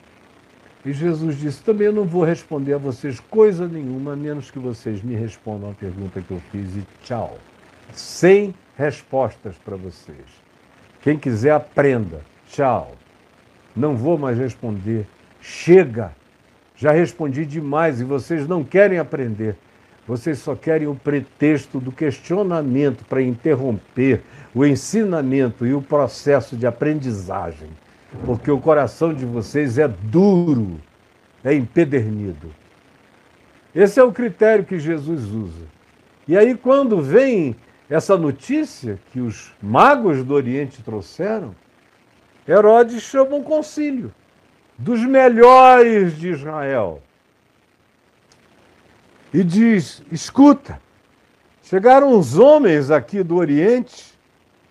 [0.88, 4.58] E Jesus disse: Também eu não vou responder a vocês coisa nenhuma, a menos que
[4.58, 7.36] vocês me respondam a pergunta que eu fiz e tchau.
[7.92, 10.24] Sem respostas para vocês.
[11.02, 12.22] Quem quiser, aprenda.
[12.48, 12.92] Tchau.
[13.76, 15.06] Não vou mais responder.
[15.42, 16.12] Chega!
[16.74, 19.56] Já respondi demais e vocês não querem aprender.
[20.06, 24.22] Vocês só querem o pretexto do questionamento para interromper
[24.54, 27.68] o ensinamento e o processo de aprendizagem.
[28.24, 30.80] Porque o coração de vocês é duro,
[31.44, 32.54] é empedernido.
[33.74, 35.66] Esse é o critério que Jesus usa.
[36.26, 37.54] E aí, quando vem
[37.88, 41.54] essa notícia que os magos do Oriente trouxeram,
[42.46, 44.12] Herodes chama um concílio
[44.76, 47.02] dos melhores de Israel
[49.32, 50.80] e diz: escuta,
[51.62, 54.18] chegaram uns homens aqui do Oriente,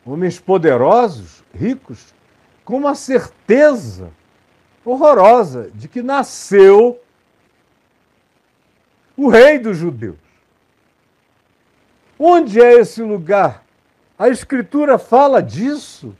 [0.06, 2.14] homens poderosos, ricos,
[2.68, 4.12] com uma certeza
[4.84, 7.00] horrorosa de que nasceu
[9.16, 10.18] o rei dos judeus.
[12.20, 13.64] Onde é esse lugar?
[14.20, 16.14] A Escritura fala disso.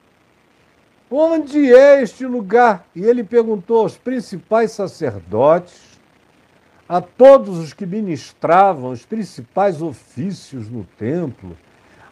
[1.12, 2.88] Onde é este lugar?
[2.96, 6.00] E ele perguntou aos principais sacerdotes,
[6.88, 11.58] a todos os que ministravam os principais ofícios no templo,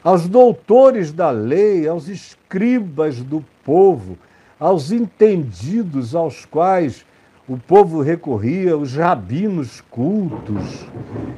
[0.06, 4.16] aos doutores da lei, aos escribas do povo,
[4.60, 7.04] aos entendidos aos quais
[7.48, 10.86] o povo recorria, os rabinos cultos,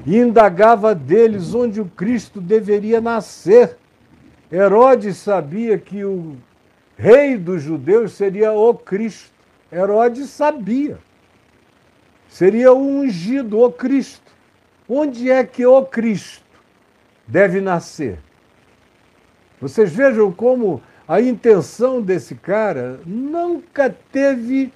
[0.05, 3.77] e indagava deles onde o Cristo deveria nascer.
[4.51, 6.35] Herodes sabia que o
[6.97, 9.31] rei dos judeus seria o Cristo.
[9.71, 10.97] Herodes sabia.
[12.27, 14.29] Seria o ungido, o Cristo.
[14.89, 16.43] Onde é que o Cristo
[17.25, 18.26] deve nascer?
[19.59, 24.71] Vocês vejam como a intenção desse cara nunca teve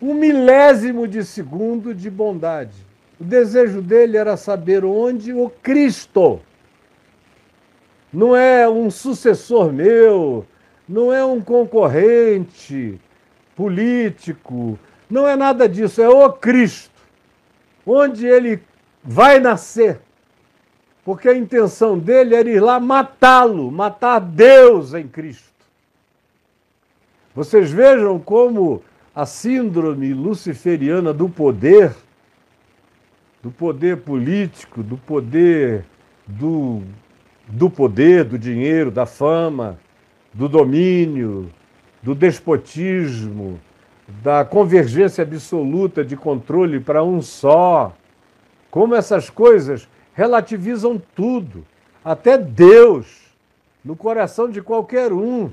[0.00, 2.86] um milésimo de segundo de bondade.
[3.20, 6.40] O desejo dele era saber onde o Cristo.
[8.12, 10.46] Não é um sucessor meu,
[10.88, 13.00] não é um concorrente
[13.56, 14.78] político,
[15.10, 16.98] não é nada disso, é o Cristo.
[17.86, 18.62] Onde ele
[19.02, 20.00] vai nascer.
[21.08, 25.64] Porque a intenção dele era ir lá matá-lo, matar Deus em Cristo.
[27.34, 28.82] Vocês vejam como
[29.14, 31.94] a síndrome luciferiana do poder,
[33.42, 35.86] do poder político, do poder
[36.26, 36.82] do,
[37.46, 39.78] do poder, do dinheiro, da fama,
[40.34, 41.50] do domínio,
[42.02, 43.58] do despotismo,
[44.22, 47.96] da convergência absoluta de controle para um só.
[48.70, 51.64] Como essas coisas relativizam tudo,
[52.04, 53.06] até Deus,
[53.84, 55.48] no coração de qualquer um.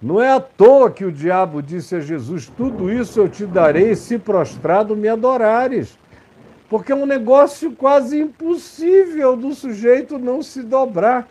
[0.00, 3.96] Não é à toa que o diabo disse a Jesus: Tudo isso eu te darei
[3.96, 5.98] se prostrado me adorares.
[6.68, 11.26] Porque é um negócio quase impossível do sujeito não se dobrar.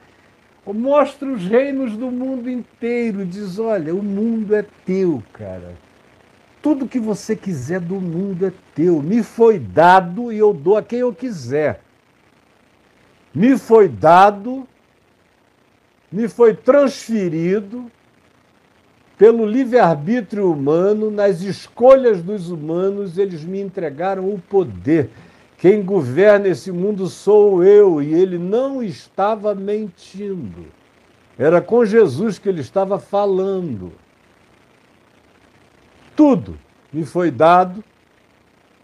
[0.65, 5.75] Mostra os reinos do mundo inteiro, diz: Olha, o mundo é teu, cara.
[6.59, 8.99] Tudo que você quiser do mundo é teu.
[8.99, 11.81] Me foi dado e eu dou a quem eu quiser.
[13.37, 14.67] Me foi dado,
[16.11, 17.85] me foi transferido
[19.15, 25.11] pelo livre-arbítrio humano, nas escolhas dos humanos, eles me entregaram o poder.
[25.59, 30.65] Quem governa esse mundo sou eu, e ele não estava mentindo.
[31.37, 33.93] Era com Jesus que ele estava falando.
[36.15, 36.57] Tudo
[36.91, 37.83] me foi dado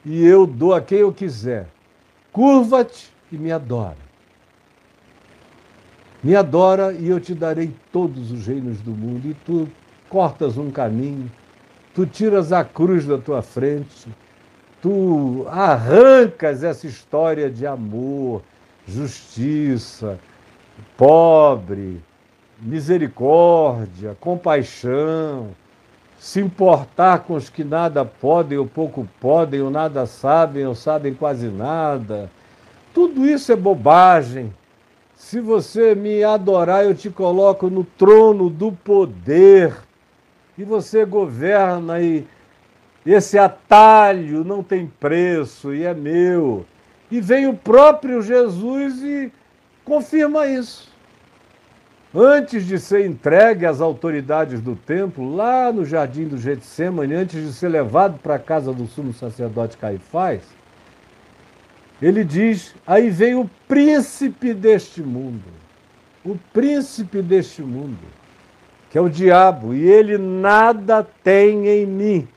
[0.06, 1.70] e eu dou a quem eu quiser.
[2.32, 4.13] Curva-te e me adora.
[6.24, 9.68] Me adora e eu te darei todos os reinos do mundo, e tu
[10.08, 11.30] cortas um caminho,
[11.94, 14.08] tu tiras a cruz da tua frente,
[14.82, 18.42] tu arrancas essa história de amor,
[18.88, 20.18] justiça,
[20.96, 22.02] pobre,
[22.62, 25.50] misericórdia, compaixão,
[26.18, 31.14] se importar com os que nada podem ou pouco podem, ou nada sabem ou sabem
[31.14, 32.32] quase nada.
[32.94, 34.54] Tudo isso é bobagem.
[35.24, 39.74] Se você me adorar, eu te coloco no trono do poder
[40.58, 42.28] e você governa e
[43.06, 46.66] esse atalho não tem preço e é meu.
[47.10, 49.32] E vem o próprio Jesus e
[49.86, 50.92] confirma isso.
[52.14, 57.54] Antes de ser entregue às autoridades do templo, lá no jardim do Getsemane, antes de
[57.54, 60.44] ser levado para a casa do sumo sacerdote Caifás,
[62.02, 65.44] ele diz: aí vem o príncipe deste mundo.
[66.24, 68.00] O príncipe deste mundo
[68.94, 72.28] que é o diabo, e ele nada tem em mim.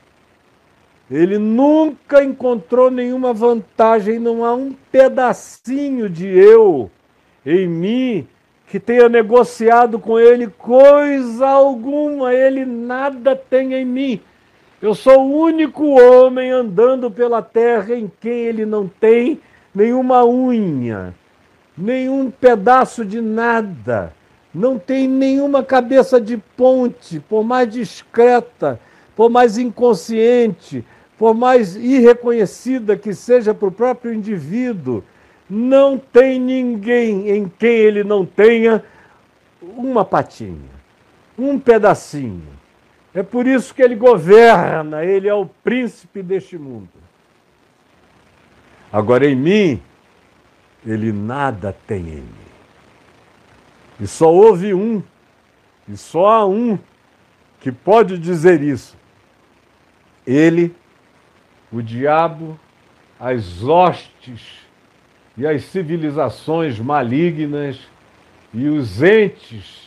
[1.09, 6.89] Ele nunca encontrou nenhuma vantagem, não há um pedacinho de eu
[7.45, 8.27] em mim
[8.65, 14.19] que tenha negociado com ele coisa alguma, ele nada tem em mim.
[14.81, 19.39] Eu sou o único homem andando pela terra em quem ele não tem
[19.73, 21.13] nenhuma unha,
[21.77, 24.13] nenhum pedaço de nada
[24.57, 28.79] não tem nenhuma cabeça de ponte, por mais discreta,
[29.15, 30.83] por mais inconsciente,
[31.17, 35.03] por mais irreconhecida que seja para o próprio indivíduo,
[35.47, 38.83] não tem ninguém em quem ele não tenha
[39.61, 40.71] uma patinha,
[41.37, 42.57] um pedacinho.
[43.13, 46.89] É por isso que ele governa, ele é o príncipe deste mundo.
[48.91, 49.81] Agora, em mim,
[50.85, 52.47] ele nada tem em mim.
[53.99, 55.01] E só houve um,
[55.87, 56.77] e só há um,
[57.59, 58.95] que pode dizer isso.
[60.25, 60.75] Ele,
[61.71, 62.59] o diabo,
[63.19, 64.59] as hostes
[65.35, 67.79] e as civilizações malignas
[68.53, 69.86] e os entes,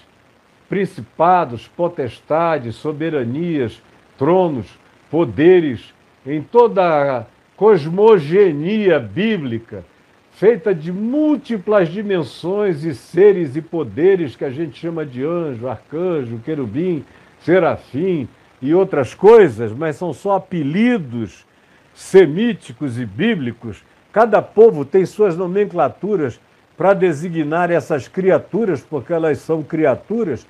[0.70, 3.82] principados, potestades, soberanias,
[4.16, 4.66] tronos,
[5.10, 5.92] poderes,
[6.24, 7.24] em toda a
[7.56, 9.84] cosmogenia bíblica,
[10.30, 16.38] feita de múltiplas dimensões e seres e poderes que a gente chama de anjo, arcanjo,
[16.44, 17.04] querubim,
[17.40, 18.28] serafim
[18.62, 21.44] e outras coisas, mas são só apelidos
[21.92, 23.82] semíticos e bíblicos.
[24.12, 26.40] Cada povo tem suas nomenclaturas
[26.76, 30.46] para designar essas criaturas, porque elas são criaturas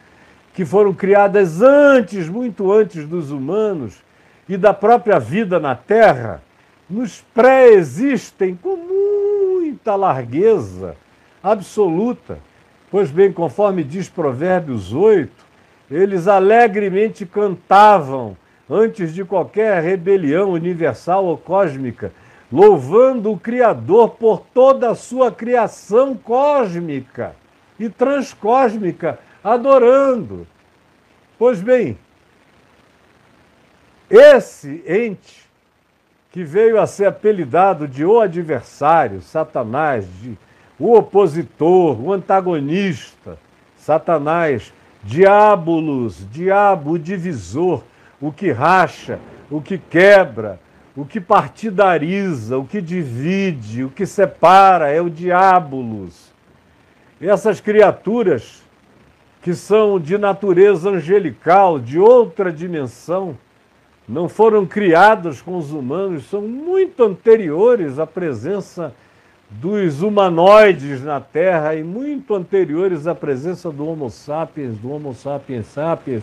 [0.54, 4.02] que foram criadas antes, muito antes dos humanos
[4.48, 6.42] e da própria vida na Terra,
[6.88, 10.96] nos pré-existem com muita largueza
[11.42, 12.38] absoluta.
[12.90, 15.30] Pois bem, conforme diz Provérbios 8,
[15.88, 18.36] eles alegremente cantavam
[18.68, 22.12] antes de qualquer rebelião universal ou cósmica,
[22.52, 27.34] louvando o Criador por toda a sua criação cósmica
[27.78, 30.46] e transcósmica, adorando.
[31.38, 31.98] Pois bem,
[34.08, 35.48] esse ente
[36.30, 40.38] que veio a ser apelidado de o adversário, Satanás, de
[40.78, 43.38] o opositor, o antagonista,
[43.76, 44.72] Satanás,
[45.02, 47.82] diabolos, diabo divisor,
[48.20, 49.18] o que racha,
[49.50, 50.60] o que quebra,
[50.96, 56.30] o que partidariza, o que divide, o que separa, é o diabolos.
[57.20, 58.62] Essas criaturas
[59.42, 63.36] que são de natureza angelical, de outra dimensão,
[64.08, 68.92] não foram criados com os humanos, são muito anteriores à presença
[69.48, 75.66] dos humanoides na Terra e muito anteriores à presença do Homo sapiens, do Homo sapiens
[75.66, 76.22] sapiens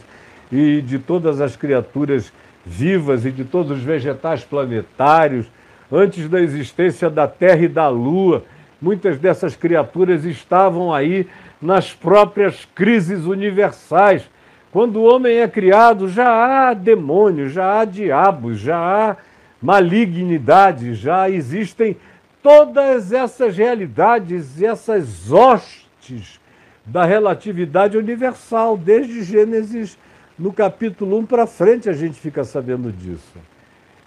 [0.51, 2.31] e de todas as criaturas
[2.65, 5.45] vivas e de todos os vegetais planetários,
[5.91, 8.43] antes da existência da Terra e da Lua.
[8.81, 11.27] Muitas dessas criaturas estavam aí
[11.61, 14.29] nas próprias crises universais
[14.71, 16.29] quando o homem é criado, já
[16.69, 19.17] há demônios, já há diabos, já há
[19.61, 21.97] malignidade, já existem
[22.43, 26.39] todas essas realidades, essas hostes
[26.85, 29.97] da relatividade universal, desde Gênesis
[30.37, 33.37] no capítulo 1 para frente a gente fica sabendo disso.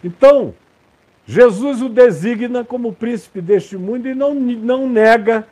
[0.04, 0.54] Então,
[1.26, 5.46] Jesus o designa como príncipe deste mundo e não, não nega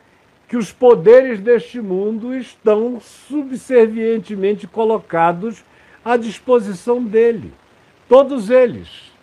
[0.49, 5.63] que os poderes deste mundo estão subservientemente colocados
[6.03, 7.53] à disposição dele.
[8.09, 9.13] Todos eles.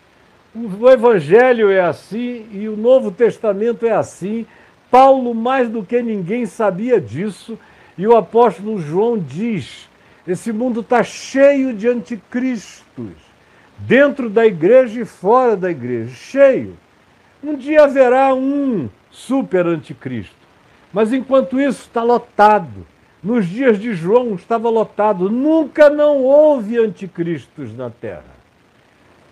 [0.55, 4.45] O Evangelho é assim e o Novo Testamento é assim.
[4.89, 7.59] Paulo, mais do que ninguém, sabia disso
[7.97, 9.89] e o apóstolo João diz:
[10.25, 13.11] esse mundo está cheio de anticristos,
[13.77, 16.77] dentro da igreja e fora da igreja cheio.
[17.43, 20.36] Um dia haverá um super anticristo.
[20.91, 22.85] Mas enquanto isso está lotado.
[23.21, 25.29] Nos dias de João estava lotado.
[25.29, 28.37] Nunca não houve anticristos na terra.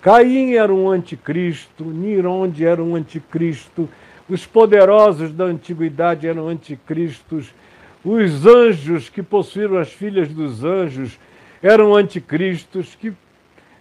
[0.05, 3.89] Caim era um anticristo, Nironde era um anticristo,
[4.29, 7.51] os poderosos da antiguidade eram anticristos,
[8.03, 11.17] os anjos que possuíram as filhas dos anjos
[11.59, 13.13] eram anticristos, que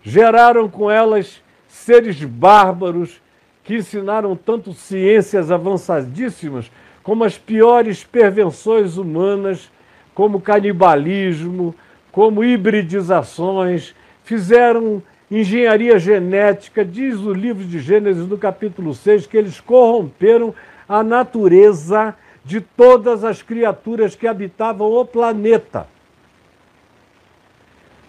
[0.02, 3.20] geraram com elas seres bárbaros
[3.62, 6.70] que ensinaram tanto ciências avançadíssimas
[7.04, 9.70] como as piores pervenções humanas,
[10.14, 11.74] como canibalismo,
[12.10, 13.94] como hibridizações,
[14.24, 20.54] fizeram engenharia genética, diz o livro de Gênesis, no capítulo 6, que eles corromperam
[20.88, 25.86] a natureza de todas as criaturas que habitavam o planeta.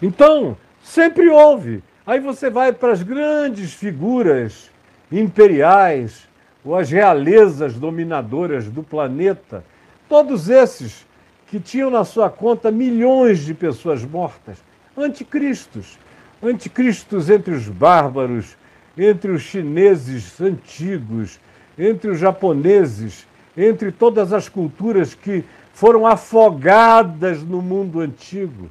[0.00, 1.82] Então, sempre houve.
[2.06, 4.70] Aí você vai para as grandes figuras
[5.10, 6.28] imperiais,
[6.66, 9.64] ou as realezas dominadoras do planeta,
[10.08, 11.06] todos esses
[11.46, 14.58] que tinham na sua conta milhões de pessoas mortas,
[14.98, 15.96] anticristos,
[16.42, 18.56] anticristos entre os bárbaros,
[18.98, 21.38] entre os chineses antigos,
[21.78, 28.68] entre os japoneses, entre todas as culturas que foram afogadas no mundo antigo.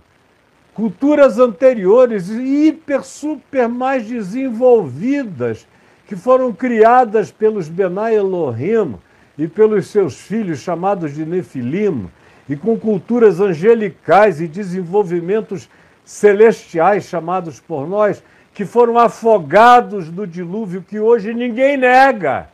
[0.73, 5.65] Culturas anteriores, hiper, super mais desenvolvidas,
[6.07, 8.95] que foram criadas pelos Benai Elohim
[9.37, 12.09] e pelos seus filhos chamados de Nefilim,
[12.47, 15.67] e com culturas angelicais e desenvolvimentos
[16.03, 22.47] celestiais chamados por nós, que foram afogados no dilúvio que hoje ninguém nega,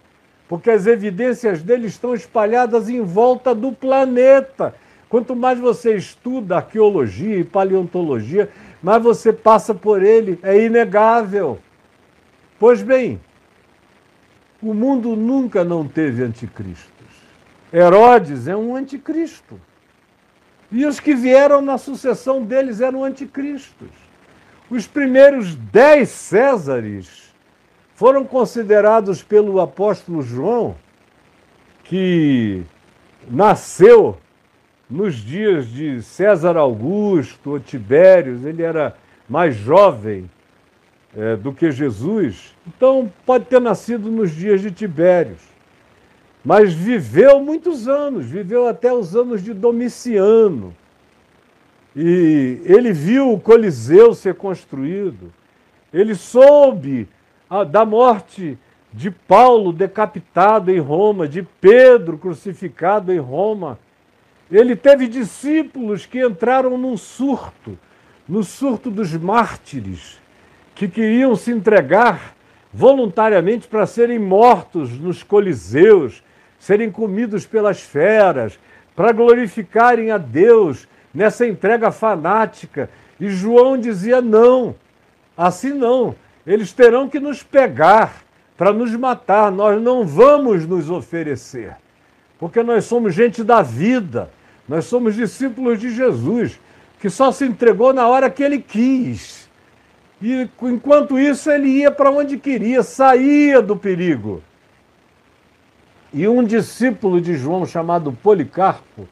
[0.47, 4.73] porque as evidências dele estão espalhadas em volta do planeta.
[5.09, 8.49] Quanto mais você estuda arqueologia e paleontologia,
[8.81, 11.59] mais você passa por ele, é inegável.
[12.57, 13.19] Pois bem,
[14.61, 16.91] o mundo nunca não teve anticristos.
[17.73, 19.59] Herodes é um anticristo.
[20.71, 23.89] E os que vieram na sucessão deles eram anticristos.
[24.69, 27.33] Os primeiros dez Césares
[27.95, 30.75] foram considerados pelo apóstolo João,
[31.83, 32.63] que
[33.29, 34.17] nasceu
[34.89, 38.95] nos dias de César Augusto ou Tibérios, ele era
[39.27, 40.29] mais jovem
[41.15, 45.41] é, do que Jesus, então pode ter nascido nos dias de Tibérios.
[46.43, 50.73] Mas viveu muitos anos, viveu até os anos de Domiciano.
[51.95, 55.31] E ele viu o Coliseu ser construído,
[55.93, 57.07] ele soube
[57.49, 58.57] a, da morte
[58.93, 63.77] de Paulo decapitado em Roma, de Pedro crucificado em Roma.
[64.49, 67.77] Ele teve discípulos que entraram num surto,
[68.27, 70.19] no surto dos mártires,
[70.75, 72.35] que queriam se entregar
[72.73, 76.23] voluntariamente para serem mortos nos coliseus,
[76.59, 78.57] serem comidos pelas feras,
[78.95, 82.89] para glorificarem a Deus nessa entrega fanática.
[83.19, 84.75] E João dizia: não,
[85.37, 86.15] assim não.
[86.45, 88.23] Eles terão que nos pegar
[88.57, 89.51] para nos matar.
[89.51, 91.75] Nós não vamos nos oferecer,
[92.39, 94.29] porque nós somos gente da vida,
[94.67, 96.59] nós somos discípulos de Jesus,
[96.99, 99.40] que só se entregou na hora que ele quis.
[100.21, 104.43] E enquanto isso, ele ia para onde queria, saía do perigo.
[106.13, 109.07] E um discípulo de João, chamado Policarpo,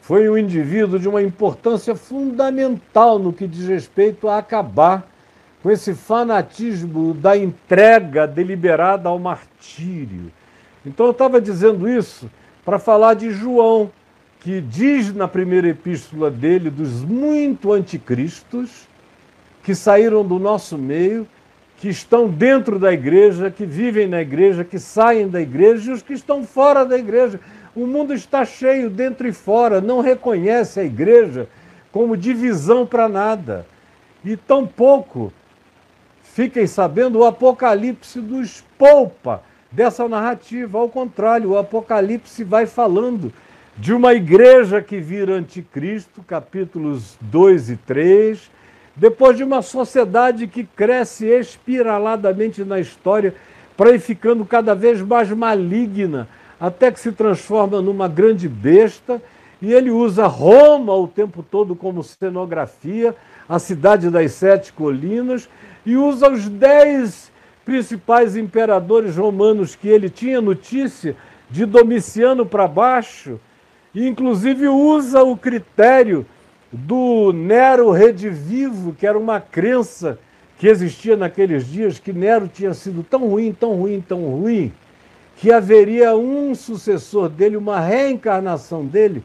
[0.00, 5.06] foi um indivíduo de uma importância fundamental no que diz respeito a acabar
[5.62, 10.32] com esse fanatismo da entrega deliberada ao martírio.
[10.84, 12.28] Então eu estava dizendo isso
[12.64, 13.92] para falar de João,
[14.40, 18.88] que diz na primeira epístola dele dos muito anticristos
[19.62, 21.26] que saíram do nosso meio,
[21.76, 26.02] que estão dentro da igreja, que vivem na igreja, que saem da igreja e os
[26.02, 27.40] que estão fora da igreja.
[27.74, 31.48] O mundo está cheio dentro e fora, não reconhece a igreja
[31.90, 33.66] como divisão para nada.
[34.24, 35.32] E tampouco,
[36.22, 40.78] fiquem sabendo, o Apocalipse nos poupa dessa narrativa.
[40.78, 43.32] Ao contrário, o Apocalipse vai falando
[43.76, 48.50] de uma igreja que vira anticristo, capítulos 2 e 3,
[48.94, 53.34] depois de uma sociedade que cresce espiraladamente na história
[53.76, 56.28] para ir ficando cada vez mais maligna,
[56.60, 59.20] até que se transforma numa grande besta,
[59.60, 63.14] e ele usa Roma o tempo todo como cenografia,
[63.48, 65.48] a cidade das sete colinas,
[65.84, 67.32] e usa os dez
[67.64, 71.16] principais imperadores romanos que ele tinha notícia,
[71.50, 73.38] de Domiciano para baixo,
[73.94, 76.24] e inclusive usa o critério
[76.72, 80.18] do Nero redivivo, que era uma crença
[80.58, 84.72] que existia naqueles dias, que Nero tinha sido tão ruim, tão ruim, tão ruim,
[85.36, 89.22] que haveria um sucessor dele, uma reencarnação dele,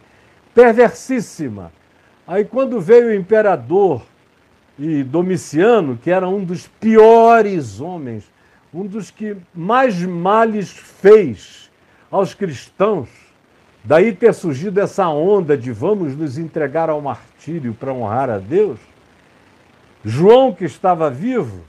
[0.54, 1.72] perversíssima.
[2.28, 4.02] Aí, quando veio o imperador
[4.78, 8.30] e Domiciano, que era um dos piores homens,
[8.74, 11.72] um dos que mais males fez
[12.12, 13.10] aos cristãos,
[13.84, 18.80] Daí ter surgido essa onda de vamos nos entregar ao martírio para honrar a Deus.
[20.04, 21.62] João, que estava vivo,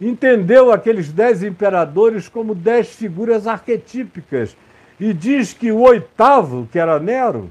[0.00, 4.56] entendeu aqueles dez imperadores como dez figuras arquetípicas
[4.98, 7.50] e diz que o oitavo, que era Nero,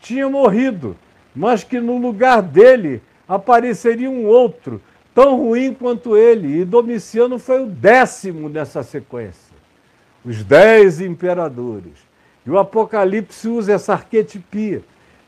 [0.00, 0.96] tinha morrido,
[1.34, 4.80] mas que no lugar dele apareceria um outro,
[5.14, 9.52] tão ruim quanto ele, e Domiciano foi o décimo nessa sequência.
[10.24, 12.11] Os dez imperadores.
[12.44, 14.82] E o Apocalipse usa essa arquetipia,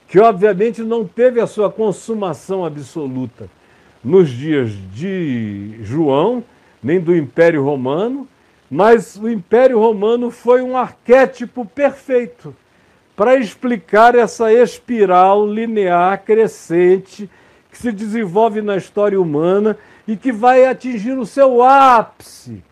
[0.09, 3.49] que obviamente não teve a sua consumação absoluta
[4.03, 6.45] nos dias de João,
[6.83, 8.29] nem do Império Romano,
[8.71, 12.55] mas o Império Romano foi um arquétipo perfeito
[13.17, 17.31] para explicar essa espiral linear crescente
[17.71, 22.63] que se desenvolve na história humana e que vai atingir o seu ápice.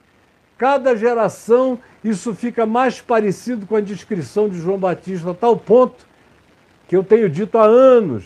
[0.59, 6.07] Cada geração isso fica mais parecido com a descrição de João Batista, a tal ponto
[6.89, 8.25] que eu tenho dito há anos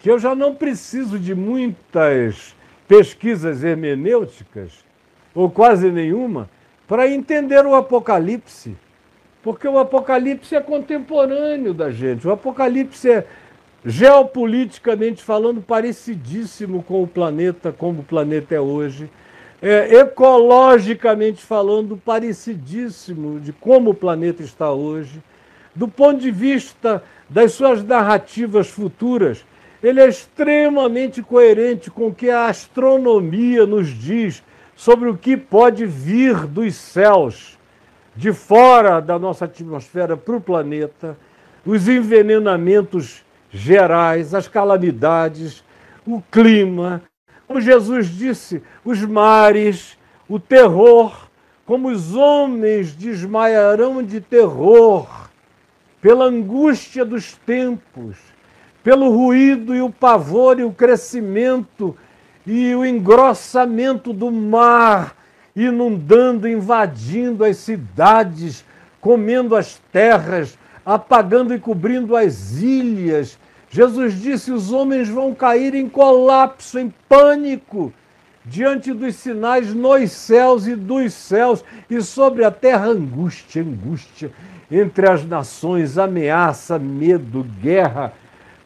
[0.00, 2.56] que eu já não preciso de muitas
[2.88, 4.72] pesquisas hermenêuticas,
[5.34, 6.48] ou quase nenhuma,
[6.88, 8.74] para entender o Apocalipse.
[9.42, 12.26] Porque o Apocalipse é contemporâneo da gente.
[12.26, 13.26] O Apocalipse é,
[13.84, 19.08] geopoliticamente falando, parecidíssimo com o planeta, como o planeta é hoje
[19.62, 25.22] é, ecologicamente falando, parecidíssimo de como o planeta está hoje.
[25.74, 29.44] Do ponto de vista das suas narrativas futuras,
[29.82, 34.42] ele é extremamente coerente com o que a astronomia nos diz
[34.74, 37.58] sobre o que pode vir dos céus,
[38.16, 41.16] de fora da nossa atmosfera para o planeta,
[41.64, 45.62] os envenenamentos gerais, as calamidades,
[46.06, 47.02] o clima,
[47.50, 49.98] como Jesus disse, os mares,
[50.28, 51.28] o terror,
[51.66, 55.28] como os homens desmaiarão de terror
[56.00, 58.16] pela angústia dos tempos,
[58.84, 61.96] pelo ruído e o pavor e o crescimento
[62.46, 65.16] e o engrossamento do mar,
[65.56, 68.64] inundando, invadindo as cidades,
[69.00, 73.39] comendo as terras, apagando e cobrindo as ilhas.
[73.70, 77.92] Jesus disse: os homens vão cair em colapso, em pânico,
[78.44, 84.32] diante dos sinais nos céus e dos céus, e sobre a terra angústia, angústia
[84.70, 88.12] entre as nações, ameaça, medo, guerra,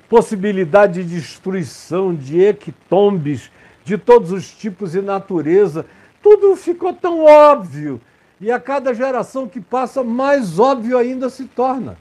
[0.08, 3.50] possibilidade de destruição, de equitombes
[3.84, 5.86] de todos os tipos e natureza.
[6.22, 8.00] Tudo ficou tão óbvio.
[8.40, 11.96] E a cada geração que passa, mais óbvio ainda se torna.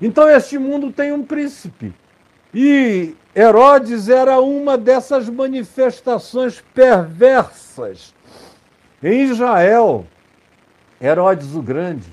[0.00, 1.92] Então, este mundo tem um príncipe.
[2.54, 8.14] E Herodes era uma dessas manifestações perversas.
[9.02, 10.06] Em Israel,
[11.00, 12.12] Herodes o Grande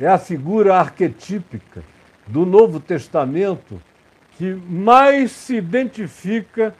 [0.00, 1.82] é a figura arquetípica
[2.26, 3.80] do Novo Testamento
[4.36, 6.74] que mais se identifica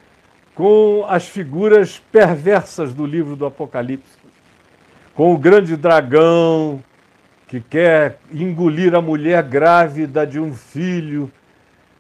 [0.55, 4.19] com as figuras perversas do livro do Apocalipse.
[5.15, 6.83] Com o grande dragão
[7.53, 11.31] que quer engolir a mulher grávida de um filho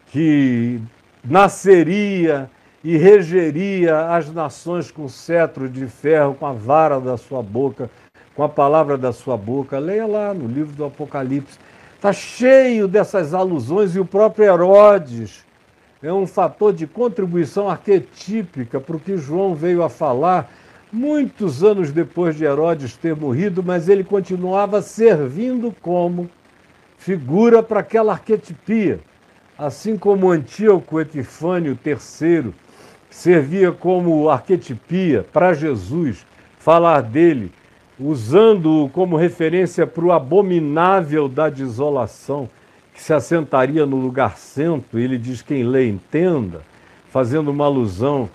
[0.07, 0.80] que
[1.22, 2.48] nasceria
[2.82, 7.90] e regeria as nações com cetro de ferro, com a vara da sua boca,
[8.34, 9.78] com a palavra da sua boca.
[9.78, 11.59] Leia lá no livro do Apocalipse.
[11.96, 15.44] Está cheio dessas alusões e o próprio Herodes
[16.03, 20.50] é um fator de contribuição arquetípica para o que João veio a falar
[20.93, 26.28] muitos anos depois de Herodes ter morrido, mas ele continuava servindo como
[26.99, 29.01] figura para aquela arquetipia.
[29.57, 32.53] Assim como Antíoco Epifânio III
[33.09, 36.26] servia como arquetipia para Jesus,
[36.59, 37.51] falar dele,
[37.99, 42.49] usando-o como referência para o abominável da desolação
[42.93, 46.61] que se assentaria no lugar santo, ele diz quem lê entenda,
[47.09, 48.28] fazendo uma alusão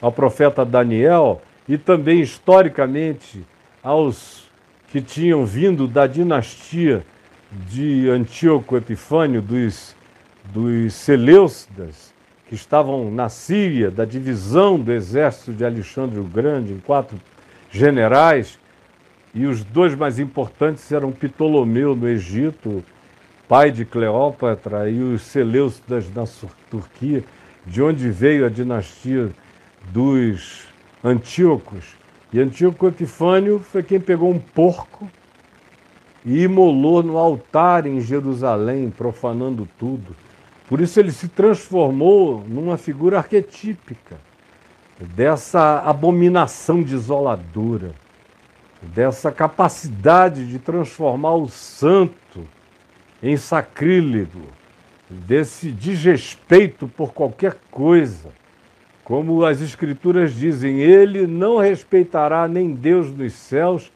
[0.00, 1.40] ao profeta Daniel
[1.72, 3.42] e também historicamente
[3.82, 4.46] aos
[4.88, 7.02] que tinham vindo da dinastia
[7.50, 9.96] de Antíoco Epifânio, dos,
[10.52, 12.12] dos Seleucidas,
[12.46, 17.18] que estavam na Síria, da divisão do exército de Alexandre o Grande, em quatro
[17.70, 18.58] generais,
[19.34, 22.84] e os dois mais importantes eram Ptolomeu no Egito,
[23.48, 26.24] pai de Cleópatra, e os Seleucidas na
[26.70, 27.24] Turquia,
[27.64, 29.30] de onde veio a dinastia
[29.90, 30.70] dos
[31.04, 31.96] Antíocos.
[32.32, 35.10] E Antíoco Epifânio foi quem pegou um porco
[36.24, 40.16] e imolou no altar em Jerusalém, profanando tudo.
[40.68, 44.16] Por isso ele se transformou numa figura arquetípica
[44.98, 47.92] dessa abominação desoladora,
[48.80, 52.46] dessa capacidade de transformar o santo
[53.22, 54.42] em sacrílego,
[55.10, 58.30] desse desrespeito por qualquer coisa.
[59.04, 63.90] Como as Escrituras dizem, ele não respeitará nem Deus nos céus,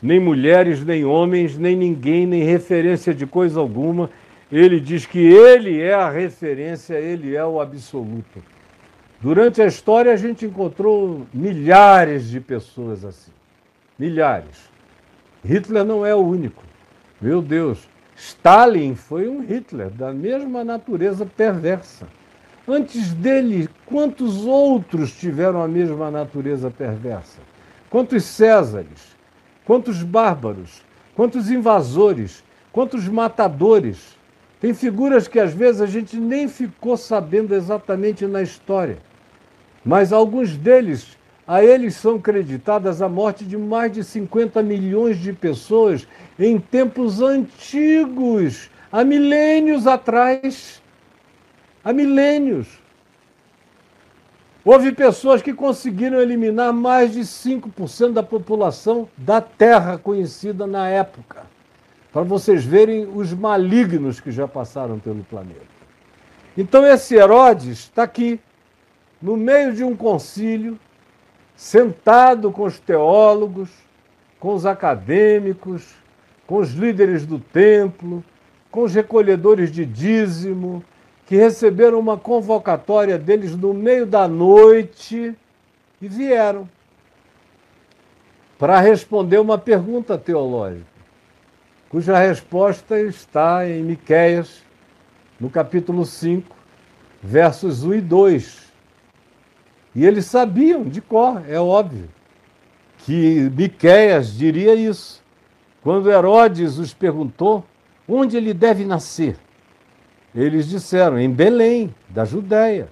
[0.00, 4.08] nem mulheres, nem homens, nem ninguém, nem referência de coisa alguma.
[4.50, 8.42] Ele diz que ele é a referência, ele é o absoluto.
[9.20, 13.30] Durante a história, a gente encontrou milhares de pessoas assim.
[13.98, 14.70] Milhares.
[15.44, 16.62] Hitler não é o único.
[17.20, 22.06] Meu Deus, Stalin foi um Hitler da mesma natureza perversa.
[22.66, 27.40] Antes dele, quantos outros tiveram a mesma natureza perversa?
[27.90, 29.16] Quantos Césares?
[29.64, 30.82] Quantos bárbaros?
[31.16, 32.44] Quantos invasores?
[32.72, 34.16] Quantos matadores?
[34.60, 38.98] Tem figuras que às vezes a gente nem ficou sabendo exatamente na história.
[39.84, 45.32] Mas alguns deles a eles são creditadas a morte de mais de 50 milhões de
[45.32, 46.06] pessoas
[46.38, 50.81] em tempos antigos, há milênios atrás.
[51.84, 52.68] Há milênios.
[54.64, 61.42] Houve pessoas que conseguiram eliminar mais de 5% da população da Terra conhecida na época.
[62.12, 65.72] Para vocês verem os malignos que já passaram pelo planeta.
[66.56, 68.38] Então, esse Herodes está aqui,
[69.20, 70.78] no meio de um concílio,
[71.56, 73.70] sentado com os teólogos,
[74.38, 75.94] com os acadêmicos,
[76.46, 78.22] com os líderes do templo,
[78.70, 80.84] com os recolhedores de dízimo,
[81.32, 85.34] que receberam uma convocatória deles no meio da noite
[85.98, 86.68] e vieram
[88.58, 90.84] para responder uma pergunta teológica,
[91.88, 94.62] cuja resposta está em Miqueias,
[95.40, 96.54] no capítulo 5,
[97.22, 98.72] versos 1 e 2.
[99.94, 102.10] E eles sabiam de cor, é óbvio.
[102.98, 105.22] que Miqueias diria isso.
[105.82, 107.64] Quando Herodes os perguntou
[108.06, 109.38] onde ele deve nascer,
[110.34, 112.88] eles disseram em Belém, da Judéia.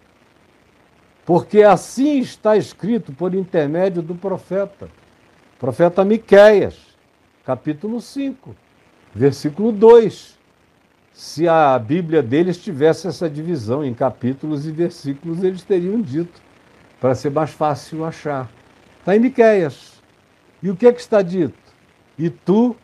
[1.25, 4.89] Porque assim está escrito por intermédio do profeta,
[5.59, 6.77] profeta Miqueias,
[7.45, 8.55] capítulo 5,
[9.15, 10.39] versículo 2.
[11.13, 16.41] Se a Bíblia deles tivesse essa divisão em capítulos e versículos, eles teriam dito,
[17.01, 18.51] para ser mais fácil achar.
[18.99, 20.01] Está em Miqueias.
[20.63, 21.59] E o que, é que está dito?
[22.19, 22.77] E tu,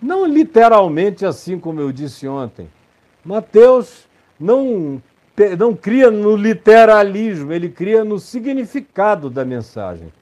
[0.00, 2.68] não literalmente assim como eu disse ontem,
[3.24, 4.06] Mateus
[4.38, 5.02] não,
[5.58, 10.12] não cria no literalismo, ele cria no significado da mensagem.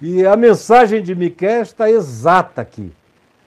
[0.00, 2.92] E a mensagem de Miqueias está exata aqui,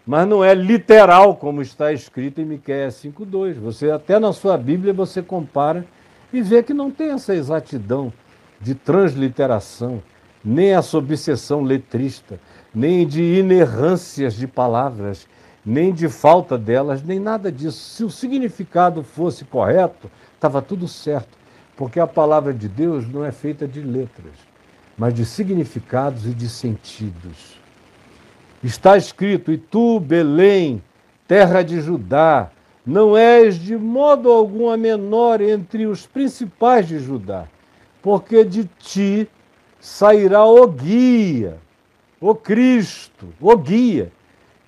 [0.06, 3.56] mas não é literal como está escrito em Miqueias 5:2.
[3.56, 5.86] Você até na sua Bíblia você compara
[6.34, 8.12] e vê que não tem essa exatidão
[8.60, 10.04] de transliteração,
[10.44, 12.40] nem essa obsessão letrista,
[12.74, 15.28] nem de inerrâncias de palavras,
[15.66, 17.78] nem de falta delas, nem nada disso.
[17.78, 21.38] Se o significado fosse correto, estava tudo certo,
[21.76, 24.34] porque a palavra de Deus não é feita de letras,
[24.98, 27.60] mas de significados e de sentidos.
[28.64, 30.82] Está escrito: E tu, Belém,
[31.28, 32.52] terra de Judá,
[32.86, 37.46] não és de modo algum a menor entre os principais de Judá,
[38.02, 39.30] porque de ti
[39.80, 41.58] sairá o guia,
[42.20, 44.12] o Cristo, o guia,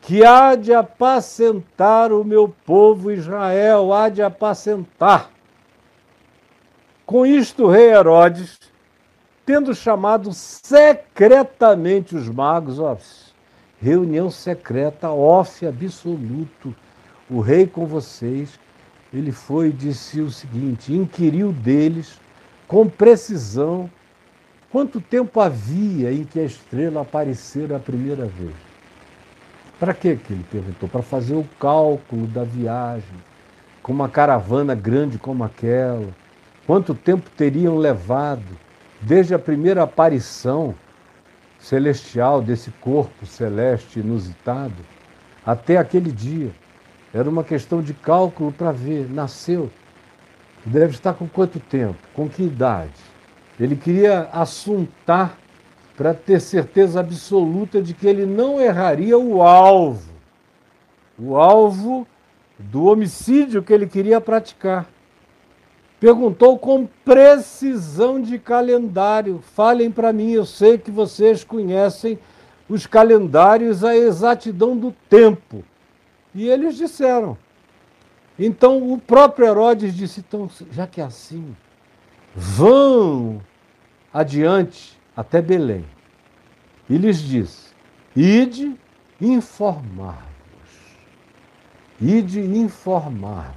[0.03, 5.29] que há de apacentar o meu povo Israel, há de apacentar.
[7.05, 8.59] Com isto, o rei Herodes,
[9.45, 12.97] tendo chamado secretamente os magos, ó,
[13.79, 16.75] reunião secreta, off absoluto,
[17.29, 18.59] o rei com vocês,
[19.13, 22.19] ele foi e disse o seguinte: inquiriu deles
[22.67, 23.89] com precisão
[24.69, 28.72] quanto tempo havia em que a estrela aparecera a primeira vez.
[29.83, 30.87] Para que ele perguntou?
[30.87, 33.17] Para fazer o cálculo da viagem,
[33.81, 36.07] com uma caravana grande como aquela.
[36.65, 38.57] Quanto tempo teriam levado
[39.01, 40.73] desde a primeira aparição
[41.59, 44.85] celestial desse corpo celeste inusitado
[45.45, 46.51] até aquele dia?
[47.13, 49.09] Era uma questão de cálculo para ver.
[49.11, 49.69] Nasceu.
[50.65, 51.97] Deve estar com quanto tempo?
[52.13, 52.93] Com que idade?
[53.59, 55.37] Ele queria assuntar
[55.95, 60.11] para ter certeza absoluta de que ele não erraria o alvo,
[61.17, 62.07] o alvo
[62.57, 64.87] do homicídio que ele queria praticar.
[65.99, 69.39] Perguntou com precisão de calendário.
[69.53, 72.19] Falem para mim, eu sei que vocês conhecem
[72.67, 75.63] os calendários, a exatidão do tempo.
[76.35, 77.37] E eles disseram.
[78.37, 81.55] Então o próprio Herodes disse: então, já que é assim,
[82.35, 83.39] vão
[84.11, 85.85] adiante até Belém
[86.89, 87.73] e lhes diz:
[88.15, 88.75] Ide
[89.21, 90.23] informar-vos,
[92.01, 93.53] ide informar-vos,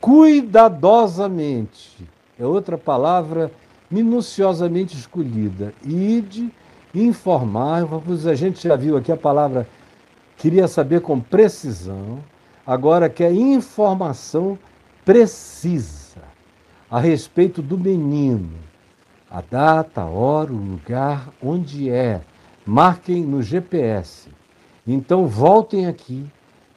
[0.00, 2.08] cuidadosamente,
[2.38, 3.50] é outra palavra
[3.90, 6.52] minuciosamente escolhida, ide
[6.94, 8.26] informar-vos.
[8.26, 9.68] A gente já viu aqui a palavra,
[10.36, 12.20] queria saber com precisão,
[12.66, 14.58] agora quer informação
[15.04, 16.20] precisa
[16.90, 18.69] a respeito do menino
[19.30, 22.20] a data, a hora, o lugar, onde é.
[22.66, 24.28] Marquem no GPS.
[24.86, 26.26] Então voltem aqui,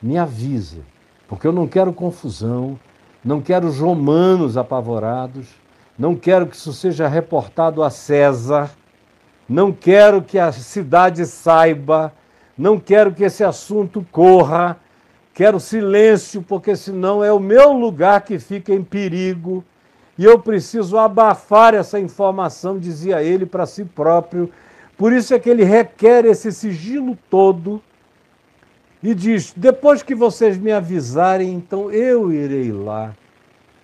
[0.02, 0.84] me avisem,
[1.28, 2.80] porque eu não quero confusão,
[3.26, 5.48] não quero os romanos apavorados,
[5.98, 8.70] não quero que isso seja reportado a César,
[9.50, 12.14] não quero que a cidade saiba,
[12.58, 14.78] não quero que esse assunto corra,
[15.34, 19.64] quero silêncio, porque senão é o meu lugar que fica em perigo
[20.18, 24.50] e eu preciso abafar essa informação, dizia ele para si próprio.
[24.98, 27.82] Por isso é que ele requer esse sigilo todo
[29.02, 33.14] e diz: depois que vocês me avisarem, então eu irei lá,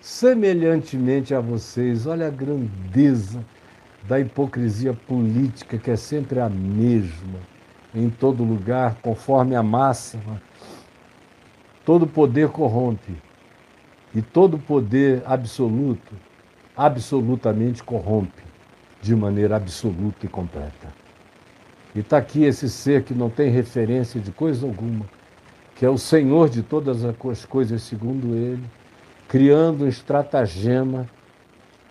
[0.00, 2.06] semelhantemente a vocês.
[2.06, 3.44] Olha a grandeza
[4.04, 7.40] da hipocrisia política, que é sempre a mesma,
[7.92, 10.40] em todo lugar, conforme a máxima.
[11.84, 13.29] Todo poder corrompe
[14.14, 16.14] e todo poder absoluto,
[16.76, 18.42] absolutamente corrompe
[19.00, 20.88] de maneira absoluta e completa.
[21.94, 25.06] E está aqui esse ser que não tem referência de coisa alguma,
[25.74, 28.64] que é o Senhor de todas as coisas, segundo ele,
[29.28, 31.08] criando um estratagema,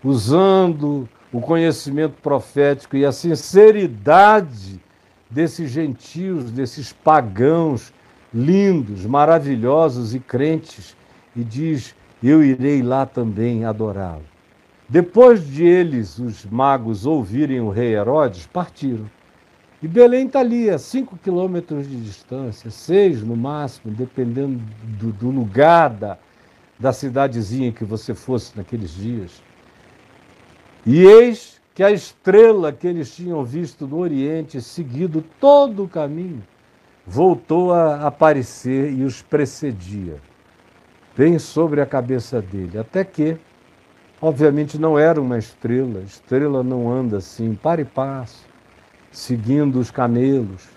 [0.04, 4.80] usando o conhecimento profético e a sinceridade
[5.30, 7.94] desses gentios, desses pagãos
[8.34, 10.96] lindos, maravilhosos e crentes,
[11.36, 11.96] e diz:
[12.28, 14.24] eu irei lá também adorá-lo.
[14.88, 19.10] Depois de eles, os magos, ouvirem o rei Herodes, partiram.
[19.82, 24.60] E Belém está ali, a 5 quilômetros de distância, 6 no máximo, dependendo
[25.00, 26.18] do, do lugar da,
[26.78, 29.42] da cidadezinha que você fosse naqueles dias.
[30.86, 36.44] E eis que a estrela que eles tinham visto no Oriente, seguido todo o caminho,
[37.06, 40.18] voltou a aparecer e os precedia,
[41.20, 43.36] bem sobre a cabeça dele, até que,
[44.22, 48.48] obviamente, não era uma estrela, estrela não anda assim, para e passo
[49.12, 50.70] seguindo os camelos,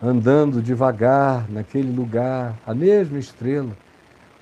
[0.00, 3.76] andando devagar naquele lugar, a mesma estrela.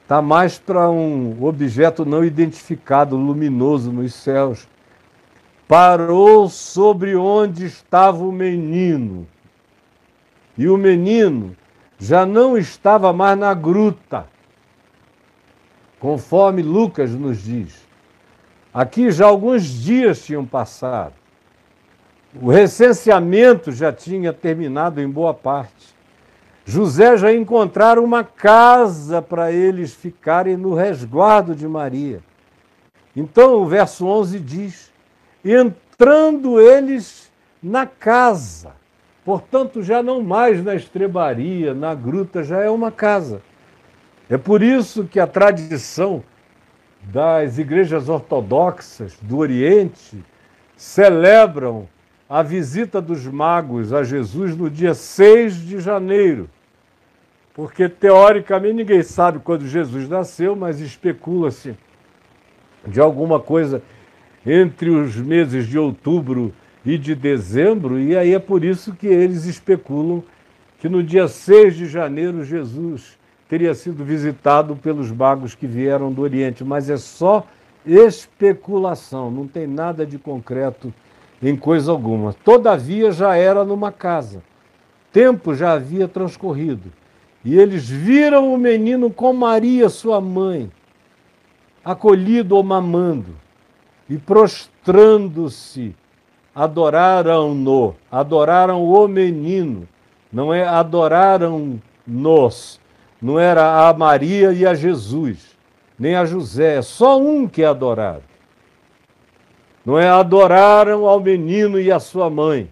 [0.02, 4.68] Está mais para um objeto não identificado, luminoso nos céus.
[5.66, 9.26] Parou sobre onde estava o menino.
[10.58, 11.56] E o menino
[11.98, 14.26] já não estava mais na gruta,
[16.02, 17.80] conforme Lucas nos diz.
[18.74, 21.12] Aqui já alguns dias tinham passado.
[22.42, 25.94] O recenseamento já tinha terminado em boa parte.
[26.64, 32.18] José já encontraram uma casa para eles ficarem no resguardo de Maria.
[33.14, 34.90] Então o verso 11 diz:
[35.44, 37.30] entrando eles
[37.62, 38.72] na casa,
[39.24, 43.40] portanto já não mais na estrebaria, na gruta, já é uma casa.
[44.32, 46.24] É por isso que a tradição
[47.02, 50.24] das igrejas ortodoxas do Oriente
[50.74, 51.86] celebram
[52.26, 56.48] a visita dos magos a Jesus no dia 6 de janeiro.
[57.52, 61.76] Porque, teoricamente, ninguém sabe quando Jesus nasceu, mas especula-se
[62.86, 63.82] de alguma coisa
[64.46, 66.54] entre os meses de outubro
[66.86, 70.24] e de dezembro, e aí é por isso que eles especulam
[70.78, 73.20] que no dia 6 de janeiro Jesus
[73.52, 77.46] teria sido visitado pelos magos que vieram do Oriente, mas é só
[77.84, 80.90] especulação, não tem nada de concreto
[81.42, 82.32] em coisa alguma.
[82.32, 84.42] Todavia já era numa casa.
[85.12, 86.90] Tempo já havia transcorrido.
[87.44, 90.72] E eles viram o menino com Maria, sua mãe,
[91.84, 93.36] acolhido ou mamando,
[94.08, 95.94] e prostrando-se,
[96.54, 99.86] adoraram-no, adoraram o menino,
[100.32, 102.80] não é adoraram-nos,
[103.22, 105.56] não era a Maria e a Jesus,
[105.98, 108.32] nem a José, é só um que é adorado
[109.84, 110.08] não é?
[110.08, 112.70] Adoraram ao menino e à sua mãe.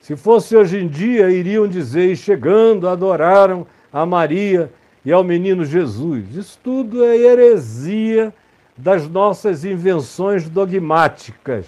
[0.00, 4.72] Se fosse hoje em dia, iriam dizer, e chegando, adoraram a Maria
[5.04, 6.34] e ao menino Jesus.
[6.34, 8.32] Isso tudo é heresia
[8.76, 11.66] das nossas invenções dogmáticas,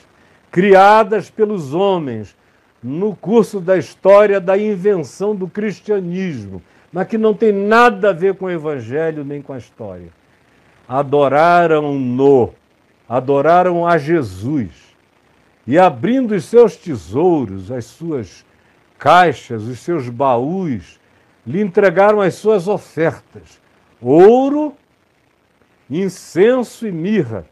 [0.50, 2.36] criadas pelos homens
[2.82, 8.34] no curso da história da invenção do cristianismo, mas que não tem nada a ver
[8.34, 10.08] com o evangelho nem com a história.
[10.88, 12.52] Adoraram-no
[13.10, 14.70] adoraram a Jesus
[15.66, 18.46] e, abrindo os seus tesouros, as suas
[18.96, 21.00] caixas, os seus baús,
[21.44, 23.60] lhe entregaram as suas ofertas:
[24.00, 24.76] ouro,
[25.90, 27.44] incenso e mirra,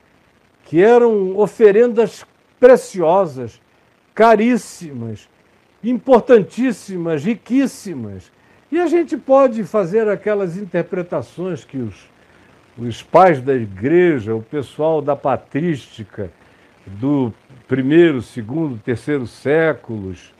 [0.64, 2.24] que eram oferendas
[2.60, 3.60] preciosas,
[4.14, 5.28] caríssimas,
[5.82, 8.30] importantíssimas, riquíssimas.
[8.70, 12.08] E a gente pode fazer aquelas interpretações que os
[12.78, 16.30] os pais da igreja, o pessoal da patrística
[16.86, 17.32] do
[17.66, 20.32] primeiro, segundo, terceiro séculos,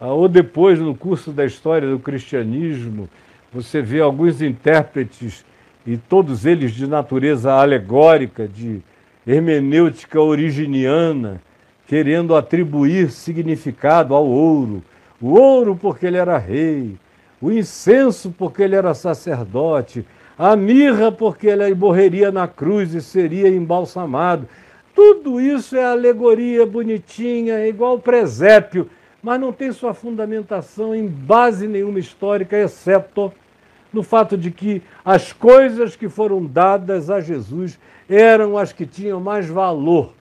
[0.00, 3.08] ah, ou depois no curso da história do cristianismo,
[3.52, 5.44] você vê alguns intérpretes,
[5.86, 8.80] e todos eles de natureza alegórica, de
[9.26, 11.42] hermenêutica originiana,
[11.86, 14.82] querendo atribuir significado ao ouro.
[15.20, 16.96] O ouro porque ele era rei,
[17.42, 20.06] o incenso porque ele era sacerdote,
[20.38, 24.48] a mirra, porque ele morreria na cruz e seria embalsamado.
[24.94, 28.88] Tudo isso é alegoria bonitinha, igual presépio,
[29.20, 33.32] mas não tem sua fundamentação em base nenhuma histórica, exceto
[33.92, 37.78] no fato de que as coisas que foram dadas a Jesus
[38.08, 40.12] eram as que tinham mais valor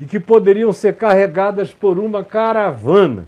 [0.00, 3.26] e que poderiam ser carregadas por uma caravana.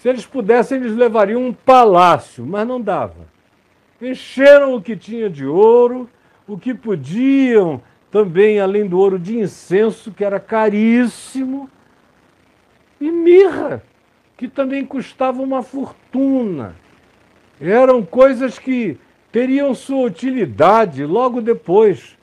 [0.00, 3.30] Se eles pudessem, eles levariam um palácio, mas não dava
[4.00, 6.08] encheram o que tinha de ouro,
[6.46, 11.70] o que podiam também, além do ouro, de incenso, que era caríssimo,
[13.00, 13.82] e mirra,
[14.36, 16.74] que também custava uma fortuna.
[17.60, 18.98] Eram coisas que
[19.30, 22.18] teriam sua utilidade logo depois,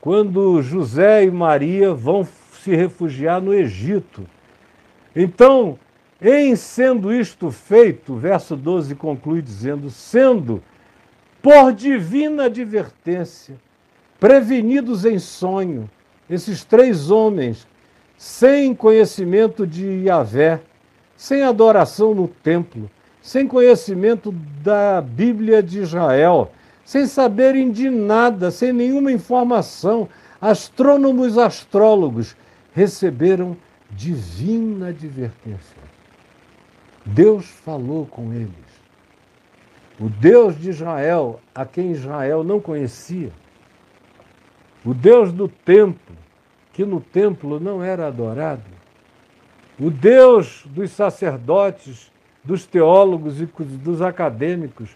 [0.00, 4.26] quando José e Maria vão se refugiar no Egito.
[5.14, 5.78] Então,
[6.20, 10.62] em sendo isto feito, verso 12 conclui dizendo: sendo
[11.40, 13.54] por divina advertência,
[14.18, 15.88] prevenidos em sonho,
[16.28, 17.66] esses três homens,
[18.16, 20.60] sem conhecimento de Yahvé,
[21.16, 22.90] sem adoração no templo,
[23.22, 26.50] sem conhecimento da Bíblia de Israel,
[26.84, 30.08] sem saberem de nada, sem nenhuma informação.
[30.40, 32.36] Astrônomos astrólogos
[32.72, 33.56] receberam
[33.90, 35.77] divina advertência.
[37.08, 38.68] Deus falou com eles.
[39.98, 43.30] O Deus de Israel, a quem Israel não conhecia,
[44.84, 46.14] o Deus do templo,
[46.72, 48.62] que no templo não era adorado,
[49.80, 52.12] o Deus dos sacerdotes,
[52.44, 54.90] dos teólogos e dos acadêmicos,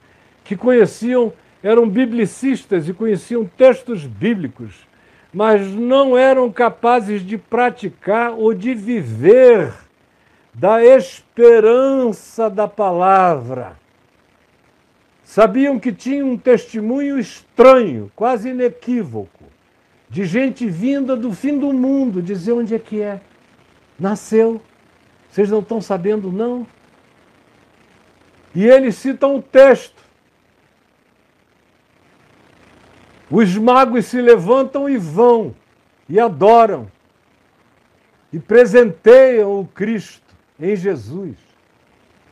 [0.44, 1.32] que conheciam,
[1.62, 4.86] eram biblicistas e conheciam textos bíblicos,
[5.32, 9.72] mas não eram capazes de praticar ou de viver
[10.54, 13.76] da esperança da palavra.
[15.24, 19.44] Sabiam que tinham um testemunho estranho, quase inequívoco,
[20.08, 23.20] de gente vinda do fim do mundo dizer onde é que é.
[23.98, 24.60] Nasceu.
[25.30, 26.66] Vocês não estão sabendo, não?
[28.54, 30.02] E eles citam o texto.
[33.30, 35.54] Os magos se levantam e vão,
[36.06, 36.90] e adoram,
[38.30, 40.21] e presenteiam o Cristo
[40.62, 41.36] em Jesus.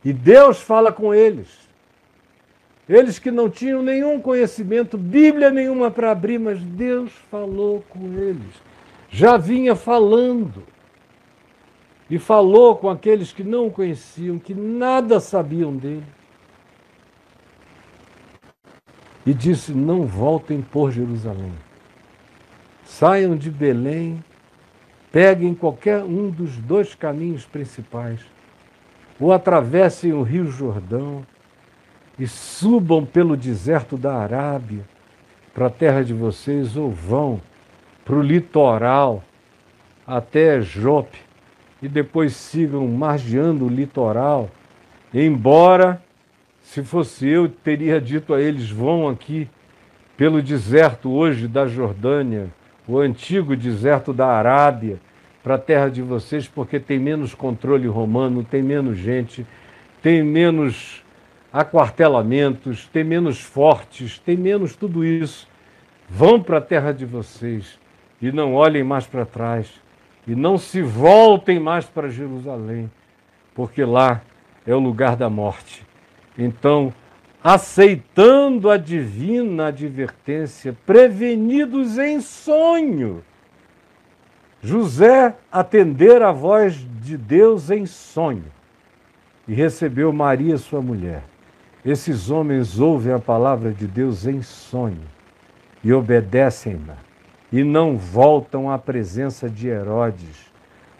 [0.03, 1.49] E Deus fala com eles.
[2.89, 8.53] Eles que não tinham nenhum conhecimento, Bíblia nenhuma para abrir, mas Deus falou com eles.
[9.09, 10.63] Já vinha falando.
[12.09, 16.03] E falou com aqueles que não o conheciam, que nada sabiam dele.
[19.25, 21.53] E disse: Não voltem por Jerusalém.
[22.83, 24.21] Saiam de Belém,
[25.11, 28.19] peguem qualquer um dos dois caminhos principais,
[29.19, 31.25] ou atravessem o Rio Jordão
[32.17, 34.83] e subam pelo deserto da Arábia
[35.53, 37.41] para a terra de vocês, ou vão
[38.05, 39.23] para o litoral
[40.07, 41.19] até Jope
[41.81, 44.49] e depois sigam margeando o litoral,
[45.13, 46.01] embora
[46.61, 49.49] se fosse eu, teria dito a eles: vão aqui
[50.15, 52.49] pelo deserto hoje da Jordânia,
[52.91, 54.99] o antigo deserto da Arábia,
[55.41, 59.47] para a terra de vocês, porque tem menos controle romano, tem menos gente,
[60.01, 61.01] tem menos
[61.53, 65.47] aquartelamentos, tem menos fortes, tem menos tudo isso.
[66.09, 67.79] Vão para a terra de vocês
[68.21, 69.71] e não olhem mais para trás
[70.27, 72.91] e não se voltem mais para Jerusalém,
[73.55, 74.21] porque lá
[74.67, 75.85] é o lugar da morte.
[76.37, 76.93] Então,
[77.43, 83.23] aceitando a divina advertência, prevenidos em sonho,
[84.61, 88.45] José atender a voz de Deus em sonho
[89.47, 91.23] e recebeu Maria, sua mulher.
[91.83, 95.01] Esses homens ouvem a palavra de Deus em sonho
[95.83, 96.95] e obedecem-na
[97.51, 100.51] e não voltam à presença de Herodes,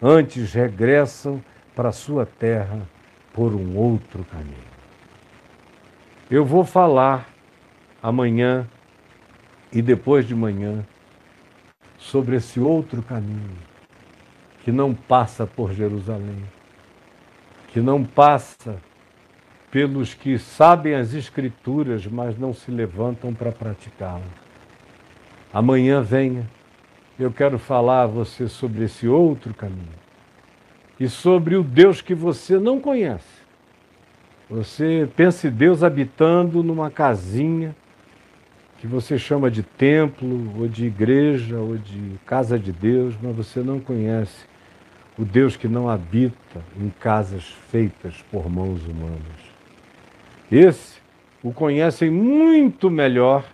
[0.02, 1.42] antes regressam
[1.76, 2.82] para sua terra
[3.32, 4.71] por um outro caminho.
[6.32, 7.28] Eu vou falar
[8.02, 8.66] amanhã
[9.70, 10.86] e depois de manhã
[11.98, 13.58] sobre esse outro caminho
[14.64, 16.42] que não passa por Jerusalém,
[17.68, 18.78] que não passa
[19.70, 24.24] pelos que sabem as Escrituras, mas não se levantam para praticá-las.
[25.52, 26.50] Amanhã venha,
[27.20, 30.00] eu quero falar a você sobre esse outro caminho
[30.98, 33.41] e sobre o Deus que você não conhece.
[34.52, 37.74] Você pensa em Deus habitando numa casinha
[38.80, 43.62] que você chama de templo, ou de igreja, ou de casa de Deus, mas você
[43.62, 44.46] não conhece
[45.18, 49.22] o Deus que não habita em casas feitas por mãos humanas.
[50.52, 51.00] Esse
[51.42, 53.46] o conhecem muito melhor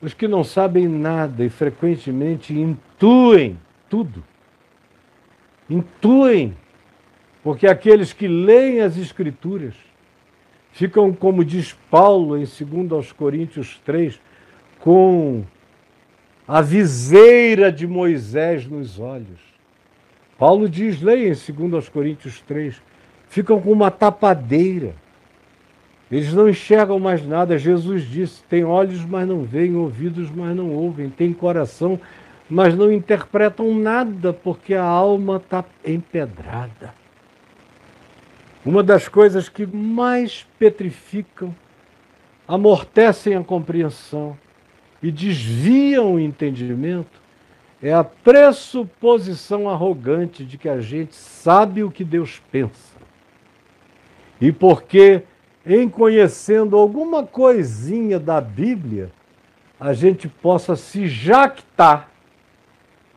[0.00, 3.58] os que não sabem nada e frequentemente intuem
[3.90, 4.24] tudo.
[5.68, 6.56] Intuem,
[7.42, 9.74] porque aqueles que leem as Escrituras
[10.72, 14.20] ficam, como diz Paulo em 2 Coríntios 3,
[14.80, 15.44] com
[16.46, 19.40] a viseira de Moisés nos olhos.
[20.38, 22.80] Paulo diz, leia em 2 Coríntios 3,
[23.28, 24.94] ficam com uma tapadeira
[26.12, 27.56] eles não enxergam mais nada.
[27.56, 31.98] Jesus disse: tem olhos, mas não veem, ouvidos, mas não ouvem, tem coração,
[32.50, 36.92] mas não interpretam nada, porque a alma está empedrada.
[38.64, 41.54] Uma das coisas que mais petrificam,
[42.46, 44.36] amortecem a compreensão
[45.02, 47.20] e desviam o entendimento
[47.82, 52.96] é a pressuposição arrogante de que a gente sabe o que Deus pensa.
[54.40, 55.24] E porque
[55.66, 59.10] em conhecendo alguma coisinha da Bíblia,
[59.78, 62.08] a gente possa se jactar,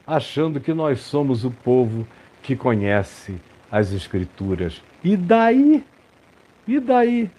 [0.06, 2.08] achando que nós somos o povo
[2.42, 3.36] que conhece
[3.72, 4.82] as Escrituras.
[5.06, 5.84] E daí?
[6.68, 7.30] E daí?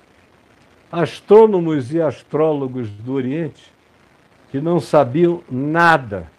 [0.91, 3.73] Astrônomos e astrólogos do Oriente,
[4.53, 6.31] que não sabiam nada,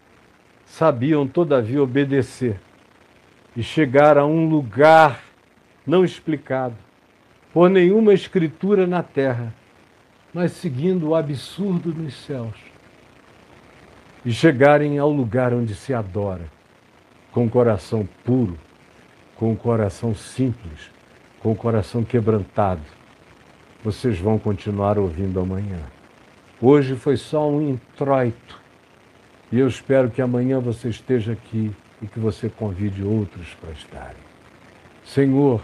[0.65, 2.57] sabiam todavia obedecer
[3.57, 5.21] e chegar a um lugar
[5.85, 6.75] não explicado
[7.53, 9.53] por nenhuma escritura na terra,
[10.33, 12.55] mas seguindo o absurdo nos céus
[14.23, 16.49] e chegarem ao lugar onde se adora,
[17.33, 18.57] com o coração puro,
[19.35, 20.96] com o coração simples,
[21.39, 22.81] com o coração quebrantado.
[23.83, 25.79] Vocês vão continuar ouvindo amanhã.
[26.61, 28.59] Hoje foi só um introito.
[29.51, 31.71] E eu espero que amanhã você esteja aqui
[32.01, 34.27] e que você convide outros para estarem.
[35.03, 35.61] Senhor,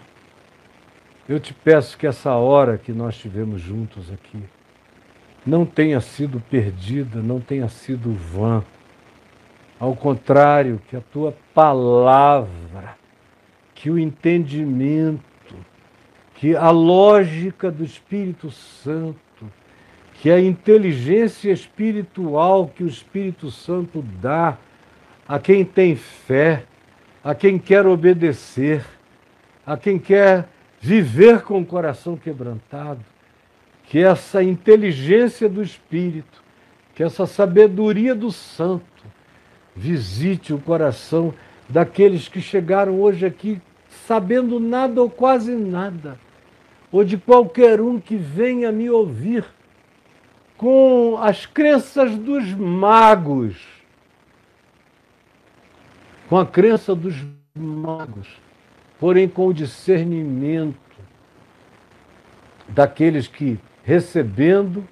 [1.28, 4.42] eu te peço que essa hora que nós tivemos juntos aqui
[5.46, 8.64] não tenha sido perdida, não tenha sido vã.
[9.80, 12.96] Ao contrário, que a tua palavra,
[13.76, 15.33] que o entendimento,
[16.44, 19.50] que a lógica do Espírito Santo,
[20.16, 24.58] que a inteligência espiritual que o Espírito Santo dá
[25.26, 26.66] a quem tem fé,
[27.24, 28.84] a quem quer obedecer,
[29.66, 30.50] a quem quer
[30.82, 33.00] viver com o coração quebrantado,
[33.86, 36.44] que essa inteligência do Espírito,
[36.94, 39.06] que essa sabedoria do Santo
[39.74, 41.34] visite o coração
[41.70, 43.62] daqueles que chegaram hoje aqui
[44.06, 46.18] sabendo nada ou quase nada,
[46.94, 49.44] ou de qualquer um que venha me ouvir
[50.56, 53.58] com as crenças dos magos,
[56.30, 57.16] com a crença dos
[57.56, 58.28] magos,
[59.00, 60.78] porém com o discernimento
[62.70, 64.88] daqueles que, recebendo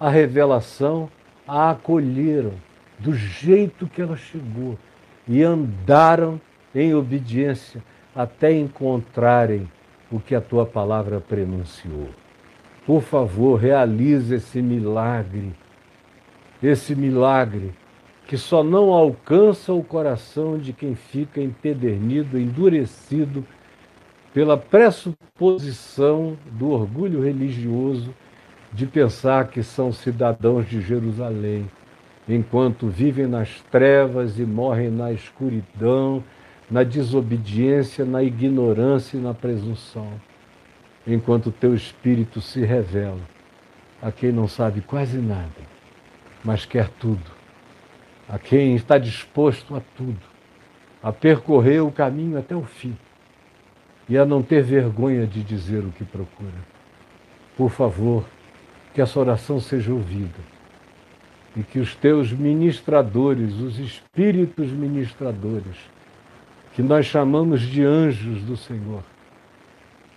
[0.00, 1.08] a revelação,
[1.46, 2.54] a acolheram
[2.98, 4.76] do jeito que ela chegou
[5.28, 6.40] e andaram
[6.74, 7.80] em obediência
[8.14, 9.70] até encontrarem
[10.10, 12.08] o que a tua palavra prenunciou.
[12.86, 15.52] Por favor, realize esse milagre,
[16.62, 17.72] esse milagre
[18.26, 23.44] que só não alcança o coração de quem fica empedernido, endurecido
[24.32, 28.14] pela pressuposição do orgulho religioso
[28.72, 31.68] de pensar que são cidadãos de Jerusalém,
[32.28, 36.22] enquanto vivem nas trevas e morrem na escuridão,
[36.70, 40.08] na desobediência, na ignorância e na presunção
[41.06, 43.20] enquanto teu espírito se revela
[44.00, 45.50] a quem não sabe quase nada,
[46.44, 47.30] mas quer tudo,
[48.28, 50.20] a quem está disposto a tudo,
[51.02, 52.96] a percorrer o caminho até o fim
[54.08, 56.70] e a não ter vergonha de dizer o que procura.
[57.56, 58.24] Por favor,
[58.94, 60.38] que essa oração seja ouvida
[61.56, 65.76] e que os teus ministradores, os espíritos ministradores,
[66.72, 69.02] que nós chamamos de anjos do Senhor,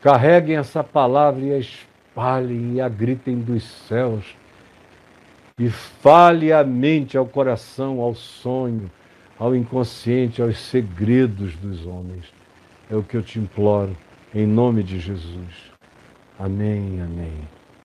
[0.04, 4.36] Carreguem essa palavra e a espalhem e a gritem dos céus.
[5.58, 8.92] E fale à mente, ao coração, ao sonho,
[9.40, 12.26] ao inconsciente, aos segredos dos homens.
[12.92, 13.96] É o que eu te imploro,
[14.36, 15.72] em nome de Jesus.
[16.38, 17.63] Amém, amém.